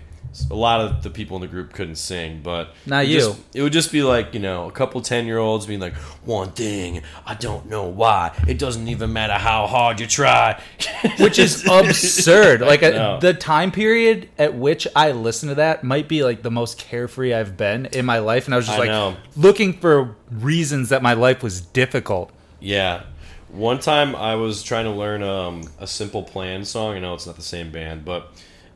a 0.51 0.55
lot 0.55 0.81
of 0.81 1.03
the 1.03 1.11
people 1.11 1.37
in 1.37 1.41
the 1.41 1.49
group 1.49 1.73
couldn't 1.73 1.97
sing 1.97 2.41
but 2.43 2.73
Not 2.87 3.05
it 3.05 3.09
you. 3.09 3.19
just- 3.19 3.41
it 3.55 3.63
would 3.63 3.73
just 3.73 3.91
be 3.91 4.03
like 4.03 4.33
you 4.33 4.41
know 4.41 4.69
a 4.69 4.71
couple 4.73 5.01
10 5.01 5.27
year 5.27 5.39
olds 5.39 5.67
being 5.67 5.81
like 5.81 5.95
one 6.25 6.53
thing 6.53 7.03
i 7.27 7.35
don't 7.35 7.69
know 7.69 7.85
why 7.85 8.33
it 8.47 8.59
doesn't 8.59 8.87
even 8.89 9.13
matter 9.13 9.33
how 9.35 9.67
hard 9.67 9.99
you 10.01 10.07
try 10.07 10.61
which 11.19 11.39
is 11.39 11.67
absurd. 11.67 12.61
Like 12.71 12.83
a, 12.83 13.19
the 13.21 13.35
time 13.35 13.73
period 13.73 14.29
at 14.39 14.55
which 14.55 14.87
I 14.95 15.13
listened 15.13 15.51
to 15.51 15.55
that 15.57 15.83
might 15.83 16.09
be 16.09 16.23
like 16.23 16.43
the 16.43 16.51
most 16.51 16.79
carefree 16.79 17.35
I've 17.35 17.57
been 17.57 17.87
in 17.87 18.05
my 18.07 18.19
life, 18.21 18.45
and 18.47 18.55
I 18.55 18.57
was 18.59 18.67
just 18.67 18.77
I 18.79 18.81
like 18.83 18.89
know. 18.89 19.17
looking 19.37 19.73
for 19.73 20.15
reasons 20.31 20.91
that 20.91 21.03
my 21.03 21.15
life 21.15 21.43
was 21.43 21.61
difficult. 21.61 22.31
yeah 22.61 23.03
one 23.49 23.81
time 23.81 24.15
i 24.15 24.37
was 24.37 24.63
trying 24.63 24.85
to 24.85 24.93
learn 24.93 25.23
um, 25.25 25.63
a 25.81 25.87
simple 25.87 26.23
plan 26.23 26.65
song 26.65 26.95
i 26.95 27.01
know 27.01 27.15
it's 27.15 27.27
not 27.27 27.35
the 27.35 27.43
same 27.43 27.73
band 27.73 28.05
but 28.05 28.31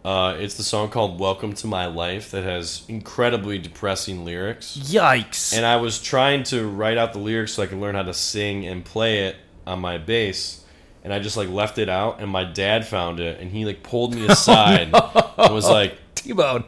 uh, 0.05 0.37
it's 0.39 0.55
the 0.55 0.63
song 0.63 0.91
called 0.91 1.19
welcome 1.19 1.53
to 1.55 1.67
my 1.67 1.87
life 1.87 2.31
that 2.31 2.45
has 2.45 2.85
incredibly 2.89 3.59
depressing 3.59 4.25
lyrics 4.25 4.77
Yikes! 4.77 5.57
and 5.57 5.65
I 5.65 5.77
was 5.77 6.01
trying 6.01 6.43
to 6.45 6.69
write 6.69 6.99
out 6.99 7.13
the 7.13 7.19
lyrics 7.19 7.55
so 7.55 7.63
I 7.63 7.67
could 7.67 7.79
learn 7.79 7.95
how 7.95 8.03
to 8.03 8.15
sing 8.15 8.67
and 8.67 8.85
play 8.85 9.27
it 9.27 9.37
on 9.67 9.81
my 9.81 9.99
bass. 9.99 10.61
And 11.03 11.13
I 11.13 11.19
just 11.19 11.37
like 11.37 11.51
left 11.51 11.77
it 11.77 11.91
out, 11.91 12.21
and 12.21 12.31
my 12.31 12.45
dad 12.45 12.87
found 12.87 13.21
it, 13.21 13.39
and 13.39 13.51
he 13.51 13.67
like 13.67 13.83
pulled 13.83 14.15
me 14.15 14.27
aside 14.29 14.91
and 14.95 15.55
was 15.55 15.69
like, 15.69 15.99
T-bone. 16.15 16.65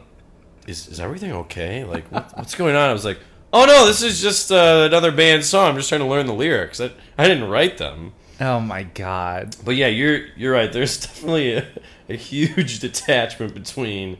"Is 0.67 0.87
is 0.87 0.99
everything 0.99 1.31
okay? 1.31 1.83
Like, 1.83 2.11
what, 2.11 2.37
what's 2.37 2.53
going 2.53 2.75
on?" 2.75 2.87
I 2.87 2.93
was 2.93 3.03
like, 3.03 3.17
"Oh 3.51 3.65
no, 3.65 3.87
this 3.87 4.03
is 4.03 4.21
just 4.21 4.51
uh, 4.51 4.83
another 4.87 5.11
band 5.11 5.43
song. 5.43 5.69
I'm 5.69 5.75
just 5.75 5.89
trying 5.89 6.01
to 6.01 6.07
learn 6.07 6.27
the 6.27 6.35
lyrics. 6.35 6.79
I, 6.79 6.91
I 7.17 7.27
didn't 7.27 7.49
write 7.49 7.79
them." 7.79 8.13
Oh 8.39 8.59
my 8.59 8.83
god. 8.83 9.55
But 9.65 9.75
yeah, 9.75 9.87
you're 9.87 10.27
you're 10.35 10.53
right. 10.53 10.71
There's 10.71 10.97
definitely 11.05 11.53
a, 11.53 11.67
a 12.09 12.15
huge 12.15 12.79
detachment 12.87 13.53
between 13.53 14.17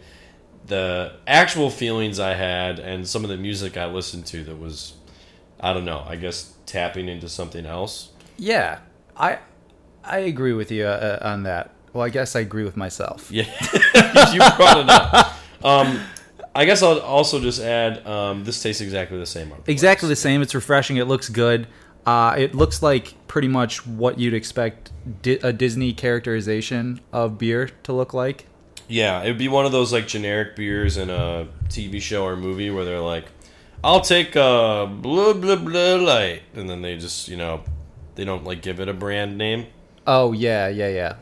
the 0.66 1.14
actual 1.26 1.70
feelings 1.70 2.20
I 2.20 2.34
had 2.34 2.80
and 2.80 3.08
some 3.08 3.24
of 3.24 3.30
the 3.30 3.38
music 3.38 3.78
I 3.78 3.86
listened 3.86 4.26
to 4.28 4.44
that 4.44 4.58
was, 4.58 4.96
I 5.62 5.72
don't 5.74 5.86
know. 5.86 6.04
I 6.06 6.18
guess 6.18 6.54
tapping 6.66 7.08
into 7.08 7.30
something 7.30 7.66
else. 7.66 8.10
Yeah, 8.38 8.80
I 9.16 9.40
I 10.04 10.20
agree 10.20 10.54
with 10.54 10.72
you 10.72 10.86
uh, 10.86 11.20
on 11.22 11.44
that. 11.44 11.74
Well, 11.94 12.04
I 12.04 12.10
guess 12.10 12.36
I 12.36 12.42
agree 12.42 12.64
with 12.64 12.78
myself. 12.78 13.32
Yeah, 13.32 13.46
you 14.34 14.40
brought 14.40 14.78
it 14.80 14.90
up. 14.90 15.34
Um, 15.64 16.00
I 16.54 16.66
guess 16.66 16.84
I'll 16.84 17.00
also 17.00 17.40
just 17.40 17.62
add 17.62 18.06
um, 18.06 18.44
this 18.44 18.62
tastes 18.62 18.82
exactly 18.82 19.18
the 19.18 19.26
same. 19.26 19.52
on 19.52 19.64
Exactly 19.68 20.10
the 20.10 20.16
same. 20.16 20.42
It's 20.42 20.54
refreshing. 20.54 20.98
It 20.98 21.06
looks 21.06 21.30
good. 21.30 21.68
Uh, 22.08 22.34
it 22.38 22.56
looks 22.56 22.82
like 22.82 23.14
pretty 23.28 23.50
much 23.50 23.86
what 23.86 24.18
you'd 24.18 24.34
expect 24.34 24.92
di- 25.22 25.40
a 25.44 25.52
Disney 25.52 25.92
characterization 25.92 27.02
of 27.12 27.38
beer 27.38 27.70
to 27.84 27.92
look 27.92 28.14
like. 28.14 28.46
Yeah, 28.88 29.22
it 29.22 29.28
would 29.28 29.38
be 29.38 29.50
one 29.50 29.66
of 29.66 29.74
those 29.74 29.92
like 29.92 30.08
generic 30.08 30.56
beers 30.56 30.96
in 30.96 31.10
a 31.10 31.50
TV 31.68 32.02
show 32.02 32.24
or 32.24 32.38
movie 32.38 32.70
where 32.70 32.86
they're 32.86 33.02
like, 33.02 33.26
"I'll 33.84 34.00
take 34.00 34.38
a 34.38 34.90
blah 34.90 35.34
blah 35.34 35.58
blah 35.58 35.96
light," 35.96 36.44
and 36.56 36.70
then 36.70 36.82
they 36.82 36.96
just 36.98 37.28
you 37.28 37.36
know, 37.36 37.64
they 38.16 38.24
don't 38.24 38.46
like 38.46 38.62
give 38.62 38.80
it 38.80 38.88
a 38.88 38.94
brand 38.94 39.38
name. 39.38 39.66
Oh 40.08 40.32
yeah, 40.32 40.70
yeah, 40.70 40.88
yeah. 40.88 41.16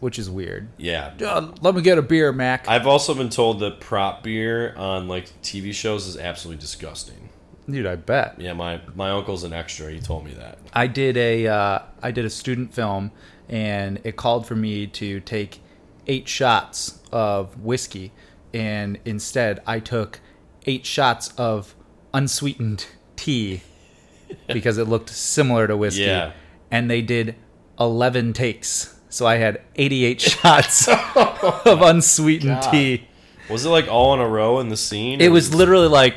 Which 0.00 0.18
is 0.18 0.28
weird. 0.28 0.66
Yeah, 0.76 1.12
Uh, 1.24 1.52
let 1.60 1.76
me 1.76 1.82
get 1.82 1.96
a 1.96 2.02
beer, 2.02 2.32
Mac. 2.32 2.68
I've 2.68 2.88
also 2.88 3.14
been 3.14 3.28
told 3.28 3.60
that 3.60 3.78
prop 3.78 4.24
beer 4.24 4.74
on 4.76 5.06
like 5.06 5.26
TV 5.44 5.72
shows 5.72 6.08
is 6.08 6.16
absolutely 6.16 6.60
disgusting. 6.60 7.21
Dude, 7.68 7.86
I 7.86 7.96
bet. 7.96 8.40
Yeah, 8.40 8.52
my 8.54 8.80
my 8.94 9.10
uncle's 9.10 9.44
an 9.44 9.52
extra. 9.52 9.90
He 9.90 10.00
told 10.00 10.24
me 10.24 10.32
that. 10.34 10.58
I 10.72 10.86
did 10.86 11.16
a 11.16 11.46
uh, 11.46 11.78
I 12.02 12.10
did 12.10 12.24
a 12.24 12.30
student 12.30 12.74
film, 12.74 13.12
and 13.48 14.00
it 14.04 14.16
called 14.16 14.46
for 14.46 14.56
me 14.56 14.86
to 14.88 15.20
take 15.20 15.60
eight 16.06 16.26
shots 16.28 16.98
of 17.12 17.60
whiskey, 17.60 18.12
and 18.52 18.98
instead 19.04 19.60
I 19.66 19.78
took 19.78 20.20
eight 20.66 20.84
shots 20.86 21.32
of 21.38 21.74
unsweetened 22.12 22.86
tea 23.16 23.62
because 24.48 24.78
it 24.78 24.88
looked 24.88 25.10
similar 25.10 25.66
to 25.66 25.76
whiskey. 25.76 26.02
Yeah. 26.02 26.32
And 26.70 26.90
they 26.90 27.02
did 27.02 27.36
eleven 27.78 28.32
takes, 28.32 28.98
so 29.08 29.24
I 29.26 29.36
had 29.36 29.60
eighty-eight 29.76 30.20
shots 30.32 30.88
of 31.16 31.80
unsweetened 31.82 32.60
God. 32.62 32.70
tea. 32.72 33.08
Was 33.50 33.64
it 33.66 33.70
like 33.70 33.86
all 33.88 34.14
in 34.14 34.20
a 34.20 34.28
row 34.28 34.58
in 34.60 34.68
the 34.68 34.76
scene? 34.76 35.20
It 35.20 35.28
or 35.28 35.32
was 35.32 35.54
literally 35.54 35.88
like, 35.88 36.14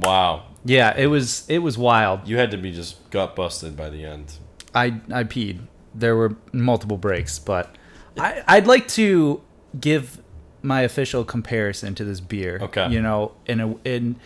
wow. 0.00 0.44
yeah, 0.64 0.96
it 0.96 1.06
was 1.06 1.48
it 1.48 1.58
was 1.58 1.78
wild. 1.78 2.26
You 2.28 2.36
had 2.38 2.50
to 2.50 2.56
be 2.56 2.72
just 2.72 3.10
gut 3.10 3.36
busted 3.36 3.76
by 3.76 3.90
the 3.90 4.04
end. 4.04 4.34
I 4.74 5.00
I 5.12 5.24
peed. 5.24 5.60
There 5.94 6.16
were 6.16 6.36
multiple 6.52 6.98
breaks, 6.98 7.38
but 7.38 7.74
I 8.18 8.42
I'd 8.46 8.66
like 8.66 8.88
to 8.88 9.42
give 9.78 10.20
my 10.62 10.82
official 10.82 11.24
comparison 11.24 11.94
to 11.94 12.04
this 12.04 12.20
beer. 12.20 12.58
Okay. 12.62 12.88
You 12.90 13.00
know, 13.00 13.32
in 13.46 13.60
a 13.60 13.74
in 13.84 14.16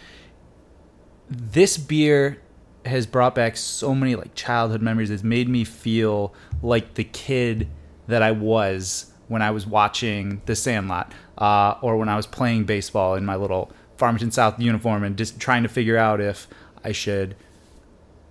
this 1.29 1.77
beer 1.77 2.39
has 2.85 3.07
brought 3.07 3.35
back 3.35 3.57
so 3.57 3.95
many 3.95 4.17
like 4.17 4.35
childhood 4.35 4.83
memories. 4.83 5.11
It's 5.11 5.23
made 5.23 5.49
me 5.49 5.65
feel 5.65 6.35
like 6.63 6.95
the 6.95 7.05
kid 7.05 7.69
that 8.09 8.23
I 8.23 8.33
was 8.33 9.13
when 9.29 9.41
I 9.41 9.51
was 9.51 9.67
watching 9.67 10.43
The 10.47 10.55
Sandlot, 10.55 11.13
uh, 11.39 11.77
or 11.81 11.97
when 11.97 12.09
I 12.09 12.17
was 12.17 12.27
playing 12.27 12.65
baseball 12.65 13.15
in 13.15 13.25
my 13.25 13.37
little 13.37 13.73
Farmington 14.03 14.33
South 14.33 14.59
uniform 14.59 15.05
and 15.05 15.17
just 15.17 15.39
trying 15.39 15.63
to 15.63 15.69
figure 15.69 15.97
out 15.97 16.21
if 16.21 16.49
I 16.83 16.91
should 16.91 17.37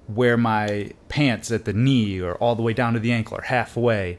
wear 0.09 0.35
my 0.35 0.91
pants 1.07 1.49
at 1.49 1.63
the 1.63 1.71
knee 1.71 2.19
or 2.19 2.35
all 2.35 2.55
the 2.55 2.61
way 2.61 2.73
down 2.73 2.91
to 2.91 2.99
the 2.99 3.13
ankle 3.13 3.37
or 3.37 3.43
halfway. 3.43 4.17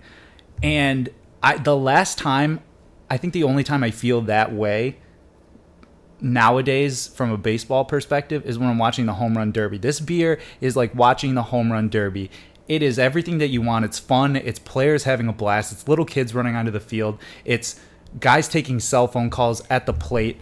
And 0.63 1.11
I 1.43 1.59
the 1.59 1.77
last 1.77 2.17
time 2.17 2.61
I 3.11 3.19
think 3.19 3.35
the 3.35 3.45
only 3.45 3.65
time 3.65 3.85
I 3.85 3.91
feel 3.91 4.23
that 4.23 4.55
way 4.55 4.97
nowadays 6.23 7.09
from 7.09 7.31
a 7.31 7.37
baseball 7.37 7.85
perspective 7.85 8.47
is 8.47 8.59
when 8.59 8.71
I'm 8.71 8.79
watching 8.79 9.05
the 9.05 9.13
home 9.13 9.37
run 9.37 9.53
derby. 9.53 9.77
This 9.77 10.01
beer 10.01 10.41
is 10.63 10.75
like 10.75 10.95
watching 10.95 11.35
the 11.35 11.43
home 11.43 11.71
run 11.71 11.91
derby. 11.91 12.31
It 12.67 12.83
is 12.83 12.99
everything 12.99 13.37
that 13.37 13.49
you 13.49 13.61
want. 13.61 13.85
It's 13.85 13.99
fun. 13.99 14.37
It's 14.37 14.59
players 14.59 15.05
having 15.05 15.29
a 15.29 15.35
blast. 15.35 15.71
It's 15.71 15.87
little 15.87 16.07
kids 16.07 16.35
running 16.35 16.57
onto 16.57 16.71
the 16.71 16.81
field. 16.81 17.19
It's 17.45 17.79
guys 18.19 18.49
taking 18.49 18.81
cell 18.81 19.07
phone 19.07 19.29
calls 19.29 19.63
at 19.69 19.85
the 19.85 19.93
plate. 19.93 20.41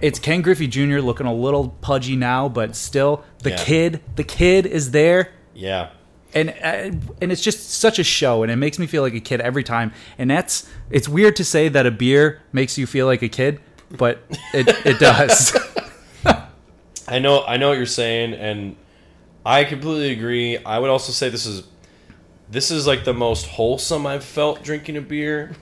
It's 0.00 0.18
Ken 0.18 0.40
Griffey 0.42 0.66
Jr. 0.66 0.98
looking 1.00 1.26
a 1.26 1.34
little 1.34 1.68
pudgy 1.80 2.16
now, 2.16 2.48
but 2.48 2.74
still 2.74 3.22
the 3.42 3.50
Yeah. 3.50 3.56
kid, 3.64 4.00
the 4.16 4.24
kid 4.24 4.66
is 4.66 4.90
there 4.92 5.30
Yeah. 5.54 5.88
and 6.34 6.50
uh, 6.50 6.96
and 7.20 7.32
it's 7.32 7.42
just 7.42 7.70
such 7.70 7.98
a 7.98 8.04
show 8.04 8.42
and 8.42 8.50
it 8.52 8.56
makes 8.56 8.78
me 8.78 8.86
feel 8.86 9.02
like 9.02 9.14
a 9.14 9.20
kid 9.20 9.40
every 9.40 9.64
time 9.64 9.92
and 10.18 10.30
that's 10.30 10.66
it's 10.90 11.08
weird 11.08 11.34
to 11.36 11.44
say 11.44 11.68
that 11.68 11.86
a 11.86 11.90
beer 11.90 12.40
makes 12.52 12.78
you 12.78 12.86
feel 12.86 13.06
like 13.06 13.20
a 13.22 13.28
kid 13.28 13.60
but 13.98 14.22
it 14.54 14.68
it 14.86 14.98
does 15.00 15.56
I 17.08 17.18
know 17.18 17.44
I 17.44 17.56
know 17.56 17.68
what 17.70 17.76
you're 17.78 17.86
saying 17.86 18.34
and 18.34 18.76
I 19.44 19.64
completely 19.64 20.12
agree. 20.12 20.58
I 20.58 20.78
would 20.78 20.90
also 20.90 21.12
say 21.12 21.30
this 21.30 21.46
is 21.46 21.64
this 22.50 22.70
is 22.70 22.86
like 22.86 23.04
the 23.04 23.14
most 23.14 23.46
wholesome 23.46 24.06
I've 24.06 24.22
felt 24.24 24.62
drinking 24.62 24.96
a 24.98 25.00
beer. 25.00 25.56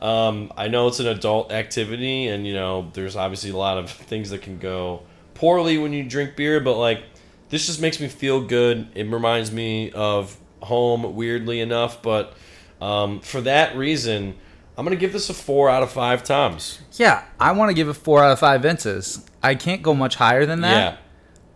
Um, 0.00 0.52
I 0.56 0.68
know 0.68 0.88
it's 0.88 1.00
an 1.00 1.06
adult 1.06 1.52
activity 1.52 2.26
and 2.28 2.46
you 2.46 2.52
know 2.54 2.90
there's 2.92 3.16
obviously 3.16 3.50
a 3.50 3.56
lot 3.56 3.78
of 3.78 3.90
things 3.90 4.30
that 4.30 4.42
can 4.42 4.58
go 4.58 5.02
poorly 5.34 5.78
when 5.78 5.92
you 5.92 6.02
drink 6.04 6.36
beer, 6.36 6.60
but 6.60 6.76
like 6.76 7.02
this 7.48 7.66
just 7.66 7.80
makes 7.80 8.00
me 8.00 8.08
feel 8.08 8.40
good. 8.46 8.88
It 8.94 9.06
reminds 9.10 9.52
me 9.52 9.90
of 9.92 10.36
home 10.60 11.14
weirdly 11.14 11.60
enough, 11.60 12.02
but 12.02 12.34
um, 12.80 13.20
for 13.20 13.40
that 13.42 13.76
reason, 13.76 14.34
I'm 14.76 14.84
gonna 14.84 14.96
give 14.96 15.12
this 15.14 15.30
a 15.30 15.34
four 15.34 15.70
out 15.70 15.82
of 15.82 15.90
five 15.90 16.22
toms. 16.22 16.80
yeah 16.98 17.24
i 17.40 17.52
want 17.52 17.70
to 17.70 17.74
give 17.74 17.88
it 17.88 17.94
four 17.94 18.22
out 18.22 18.30
of 18.32 18.38
five 18.38 18.60
vinces 18.60 19.24
i 19.42 19.54
can't 19.54 19.80
go 19.82 19.94
much 19.94 20.16
higher 20.16 20.44
than 20.44 20.60
that 20.60 20.98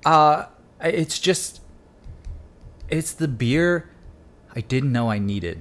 Yeah. 0.07 0.11
uh 0.11 0.47
it's 0.81 1.19
just 1.19 1.61
it's 2.89 3.13
the 3.13 3.29
beer 3.29 3.91
i 4.57 4.61
didn't 4.63 4.93
know 4.93 5.11
i 5.11 5.19
needed 5.19 5.61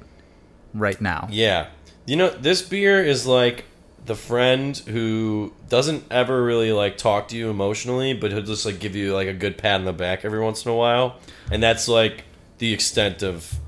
right 0.73 0.99
now 1.01 1.27
Yeah. 1.29 1.67
You 2.09 2.15
know, 2.15 2.31
this 2.31 2.63
beer 2.63 3.03
is 3.03 3.27
like 3.27 3.65
the 4.03 4.15
friend 4.15 4.75
who 4.75 5.53
doesn't 5.69 6.05
ever 6.09 6.43
really 6.43 6.71
like 6.71 6.97
talk 6.97 7.27
to 7.27 7.37
you 7.37 7.51
emotionally, 7.51 8.13
but 8.13 8.31
he'll 8.31 8.41
just 8.41 8.65
like 8.65 8.79
give 8.79 8.95
you 8.95 9.13
like 9.13 9.27
a 9.27 9.33
good 9.33 9.59
pat 9.59 9.75
on 9.75 9.85
the 9.85 9.93
back 9.93 10.25
every 10.25 10.39
once 10.39 10.65
in 10.65 10.71
a 10.71 10.75
while. 10.75 11.19
And 11.51 11.61
that's 11.61 11.87
like 11.87 12.23
the 12.57 12.73
extent 12.73 13.21
of 13.21 13.59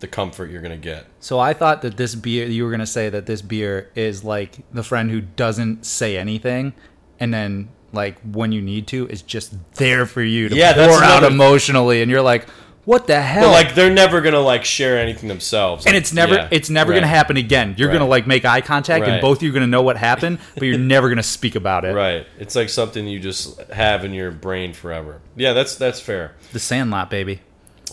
the 0.00 0.06
comfort 0.06 0.50
you're 0.50 0.60
going 0.60 0.78
to 0.78 0.84
get. 0.92 1.06
So 1.20 1.38
I 1.38 1.54
thought 1.54 1.80
that 1.80 1.96
this 1.96 2.14
beer, 2.14 2.46
you 2.46 2.64
were 2.66 2.70
gonna 2.70 2.84
say 2.86 3.08
that 3.08 3.24
this 3.24 3.40
beer 3.40 3.90
is 3.94 4.22
like 4.22 4.58
the 4.74 4.82
friend 4.82 5.10
who 5.10 5.22
doesn't 5.22 5.86
say 5.86 6.18
anything, 6.18 6.74
and 7.18 7.32
then 7.32 7.70
like 7.94 8.20
when 8.20 8.52
you 8.52 8.60
need 8.60 8.86
to, 8.88 9.08
is 9.08 9.22
just 9.22 9.54
there 9.76 10.04
for 10.04 10.22
you 10.22 10.50
to 10.50 10.54
Yeah, 10.54 10.74
pour 10.74 11.02
out 11.02 11.22
another- 11.22 11.28
emotionally, 11.34 12.02
and 12.02 12.10
you're 12.10 12.20
like, 12.20 12.46
what 12.86 13.06
the 13.06 13.20
hell? 13.20 13.44
But 13.44 13.50
like 13.50 13.74
they're 13.74 13.92
never 13.92 14.22
going 14.22 14.32
to 14.32 14.40
like 14.40 14.64
share 14.64 14.98
anything 14.98 15.28
themselves. 15.28 15.84
and 15.84 15.94
it's 15.94 16.12
never, 16.14 16.34
Yeah, 16.36 16.48
it's 16.50 16.70
never 16.70 16.92
right. 16.92 16.96
gonna 16.96 17.06
happen 17.08 17.36
again. 17.36 17.74
You're 17.76 17.92
gonna 17.92 18.06
like 18.06 18.26
make 18.26 18.44
eye 18.46 18.62
contact, 18.62 19.02
Right. 19.02 19.12
and 19.12 19.20
both 19.20 19.38
of 19.38 19.42
you 19.42 19.50
are 19.50 19.52
gonna 19.52 19.66
know 19.66 19.82
what 19.82 19.96
happened, 19.98 20.38
but 20.54 20.62
you're 20.62 20.78
never 20.96 21.08
gonna 21.10 21.22
speak 21.22 21.54
about 21.54 21.84
it. 21.84 21.92
Right. 21.94 22.26
It's 22.38 22.56
like 22.56 22.70
something 22.70 23.06
you 23.06 23.20
just 23.20 23.60
have 23.72 24.04
in 24.04 24.14
your 24.14 24.30
brain 24.30 24.72
forever. 24.72 25.20
Yeah, 25.36 25.52
that's 25.52 25.74
that's 25.76 26.00
fair. 26.00 26.32
The 26.52 26.58
Sandlot, 26.60 27.10
baby. 27.10 27.42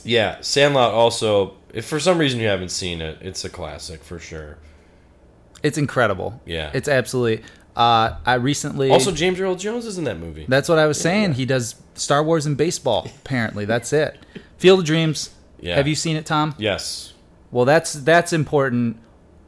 Yeah, 0.06 0.38
Sandlot 0.42 0.94
also 0.94 1.56
if 1.74 1.86
for 1.86 2.00
some 2.00 2.18
reason 2.20 2.40
you 2.40 2.48
haven't 2.48 2.70
seen 2.70 3.02
it, 3.02 3.18
it's 3.22 3.44
a 3.44 3.50
classic 3.50 4.04
for 4.04 4.20
sure. 4.20 4.58
It's 5.64 5.78
incredible. 5.78 6.40
Yeah. 6.46 6.70
it's 6.74 6.88
absolutely. 6.88 7.44
Uh, 7.76 8.18
I 8.24 8.36
recently 8.36 8.92
Also 8.92 9.12
James 9.12 9.40
Earl 9.40 9.56
Jones 9.56 9.88
is 9.88 9.98
in 9.98 10.04
that 10.04 10.20
movie. 10.20 10.46
That's 10.48 10.70
what 10.70 10.78
I 10.78 10.86
was 10.86 11.00
saying. 11.02 11.34
He 11.34 11.46
does 11.46 11.74
Star 11.96 12.24
Wars 12.24 12.46
and 12.46 12.56
baseball. 12.56 13.08
Apparently, 13.26 13.66
that's 13.66 13.92
it. 13.94 14.16
Field 14.58 14.80
of 14.80 14.86
Dreams. 14.86 15.30
Yeah. 15.60 15.76
Have 15.76 15.88
you 15.88 15.96
seen 15.96 16.16
it, 16.16 16.26
Tom? 16.26 16.56
yes. 16.58 17.14
Well, 17.52 17.66
that's 17.66 17.94
that's 17.94 18.34
important, 18.34 18.98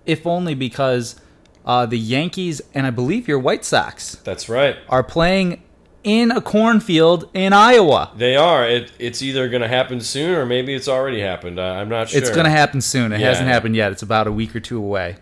if 0.06 0.28
only 0.28 0.54
because 0.54 1.20
uh, 1.65 1.88
the 1.88 1.98
Yankees 1.98 2.62
and 2.76 2.86
I 2.86 2.91
believe 2.91 3.28
your 3.28 3.39
White 3.39 3.65
Sox 3.65 4.15
That's 4.24 4.48
right. 4.48 4.78
are 4.88 5.02
playing 5.02 5.63
in 6.04 6.30
a 6.30 6.39
cornfield 6.39 7.28
in 7.34 7.52
Iowa. 7.52 8.12
They 8.15 8.36
are. 8.36 8.63
It, 8.63 8.91
it's 9.00 9.24
either 9.24 9.50
going 9.50 9.63
to 9.63 9.68
happen 9.68 10.00
soon 10.02 10.36
or 10.36 10.46
maybe 10.46 10.76
it's 10.76 10.88
already 10.88 11.20
happened. 11.20 11.60
I, 11.60 11.80
I'm 11.82 11.89
not 11.89 12.10
sure. 12.10 12.22
It's 12.22 12.30
going 12.30 12.44
to 12.46 12.52
happen 12.52 12.80
soon. 12.80 13.12
It 13.12 13.20
Yeah. 13.22 13.30
hasn't 13.30 13.48
happened 13.48 13.76
yet. 13.76 13.91
It's 13.91 14.04
about 14.04 14.28
a 14.28 14.32
week 14.32 14.56
or 14.56 14.60
two 14.60 14.78
away, 14.78 15.15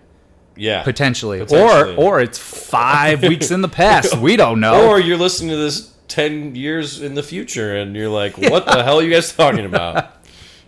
Yeah. 0.57 0.83
potentially. 0.83 1.39
Potentially. 1.39 1.95
Or 1.95 2.17
or 2.17 2.19
it's 2.19 2.37
five 2.37 3.21
weeks 3.21 3.49
in 3.49 3.61
the 3.61 3.69
past. 3.69 4.17
We 4.17 4.35
don't 4.35 4.59
know. 4.65 4.89
Or 4.89 4.99
you're 4.99 5.15
listening 5.17 5.51
to 5.51 5.55
this 5.55 5.92
10 6.13 6.53
years 6.53 7.01
in 7.01 7.15
the 7.15 7.23
future 7.23 7.75
and 7.75 7.95
you're 7.95 8.07
like, 8.07 8.37
what 8.37 8.67
the 8.67 8.83
hell 8.83 8.99
are 8.99 9.03
you 9.03 9.09
guys 9.11 9.33
talking 9.35 9.65
about? 9.65 10.11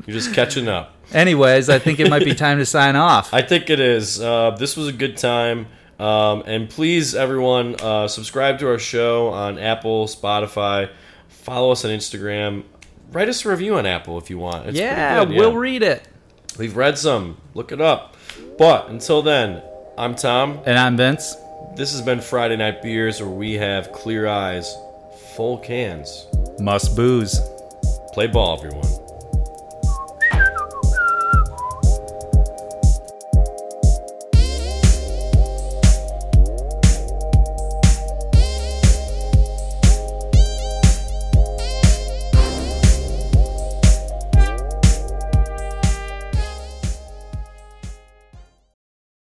You're 0.08 0.15
just 0.15 0.34
catching 0.34 0.67
up. 0.67 0.95
Anyways, 1.13 1.69
I 1.69 1.77
think 1.77 1.99
it 1.99 2.10
might 2.10 2.25
be 2.25 2.34
time 2.45 2.58
to 2.58 2.65
sign 2.65 2.95
off. 2.95 3.31
I 3.31 3.43
think 3.43 3.69
it 3.69 3.79
is. 3.79 4.19
Uh, 4.19 4.51
this 4.58 4.75
was 4.75 4.88
a 4.88 4.91
good 4.91 5.17
time. 5.17 5.67
Um, 5.99 6.41
and 6.47 6.67
please, 6.67 7.13
everyone, 7.13 7.75
uh, 7.79 8.08
subscribe 8.08 8.58
to 8.60 8.67
our 8.67 8.79
show 8.79 9.27
on 9.27 9.60
Apple, 9.60 10.08
Spotify. 10.08 10.89
Follow 11.27 11.71
us 11.71 11.86
on 11.86 11.91
Instagram. 11.91 12.63
Write 13.12 13.29
us 13.29 13.45
a 13.45 13.49
review 13.49 13.75
on 13.75 13.86
Apple 13.86 14.17
if 14.17 14.31
you 14.31 14.39
want. 14.39 14.65
It's 14.65 14.77
yeah, 14.79 15.21
we'll 15.21 15.55
read 15.55 15.84
it. 15.84 16.08
We've 16.58 16.75
read 16.75 16.97
some. 16.97 17.38
Look 17.53 17.71
it 17.71 17.79
up. 17.79 18.17
But 18.58 18.89
until 18.89 19.21
then, 19.21 19.62
I'm 19.95 20.15
Tom. 20.15 20.62
And 20.65 20.79
I'm 20.79 20.97
Vince. 20.97 21.36
This 21.75 21.91
has 21.91 22.01
been 22.01 22.19
Friday 22.19 22.55
Night 22.55 22.81
Beers, 22.81 23.21
where 23.21 23.29
we 23.29 23.53
have 23.53 23.91
clear 23.91 24.27
eyes, 24.27 24.75
full 25.36 25.58
cans. 25.58 26.28
Must 26.60 26.95
booze. 26.95 27.41
Play 28.13 28.28
ball, 28.28 28.58
everyone. 28.58 29.05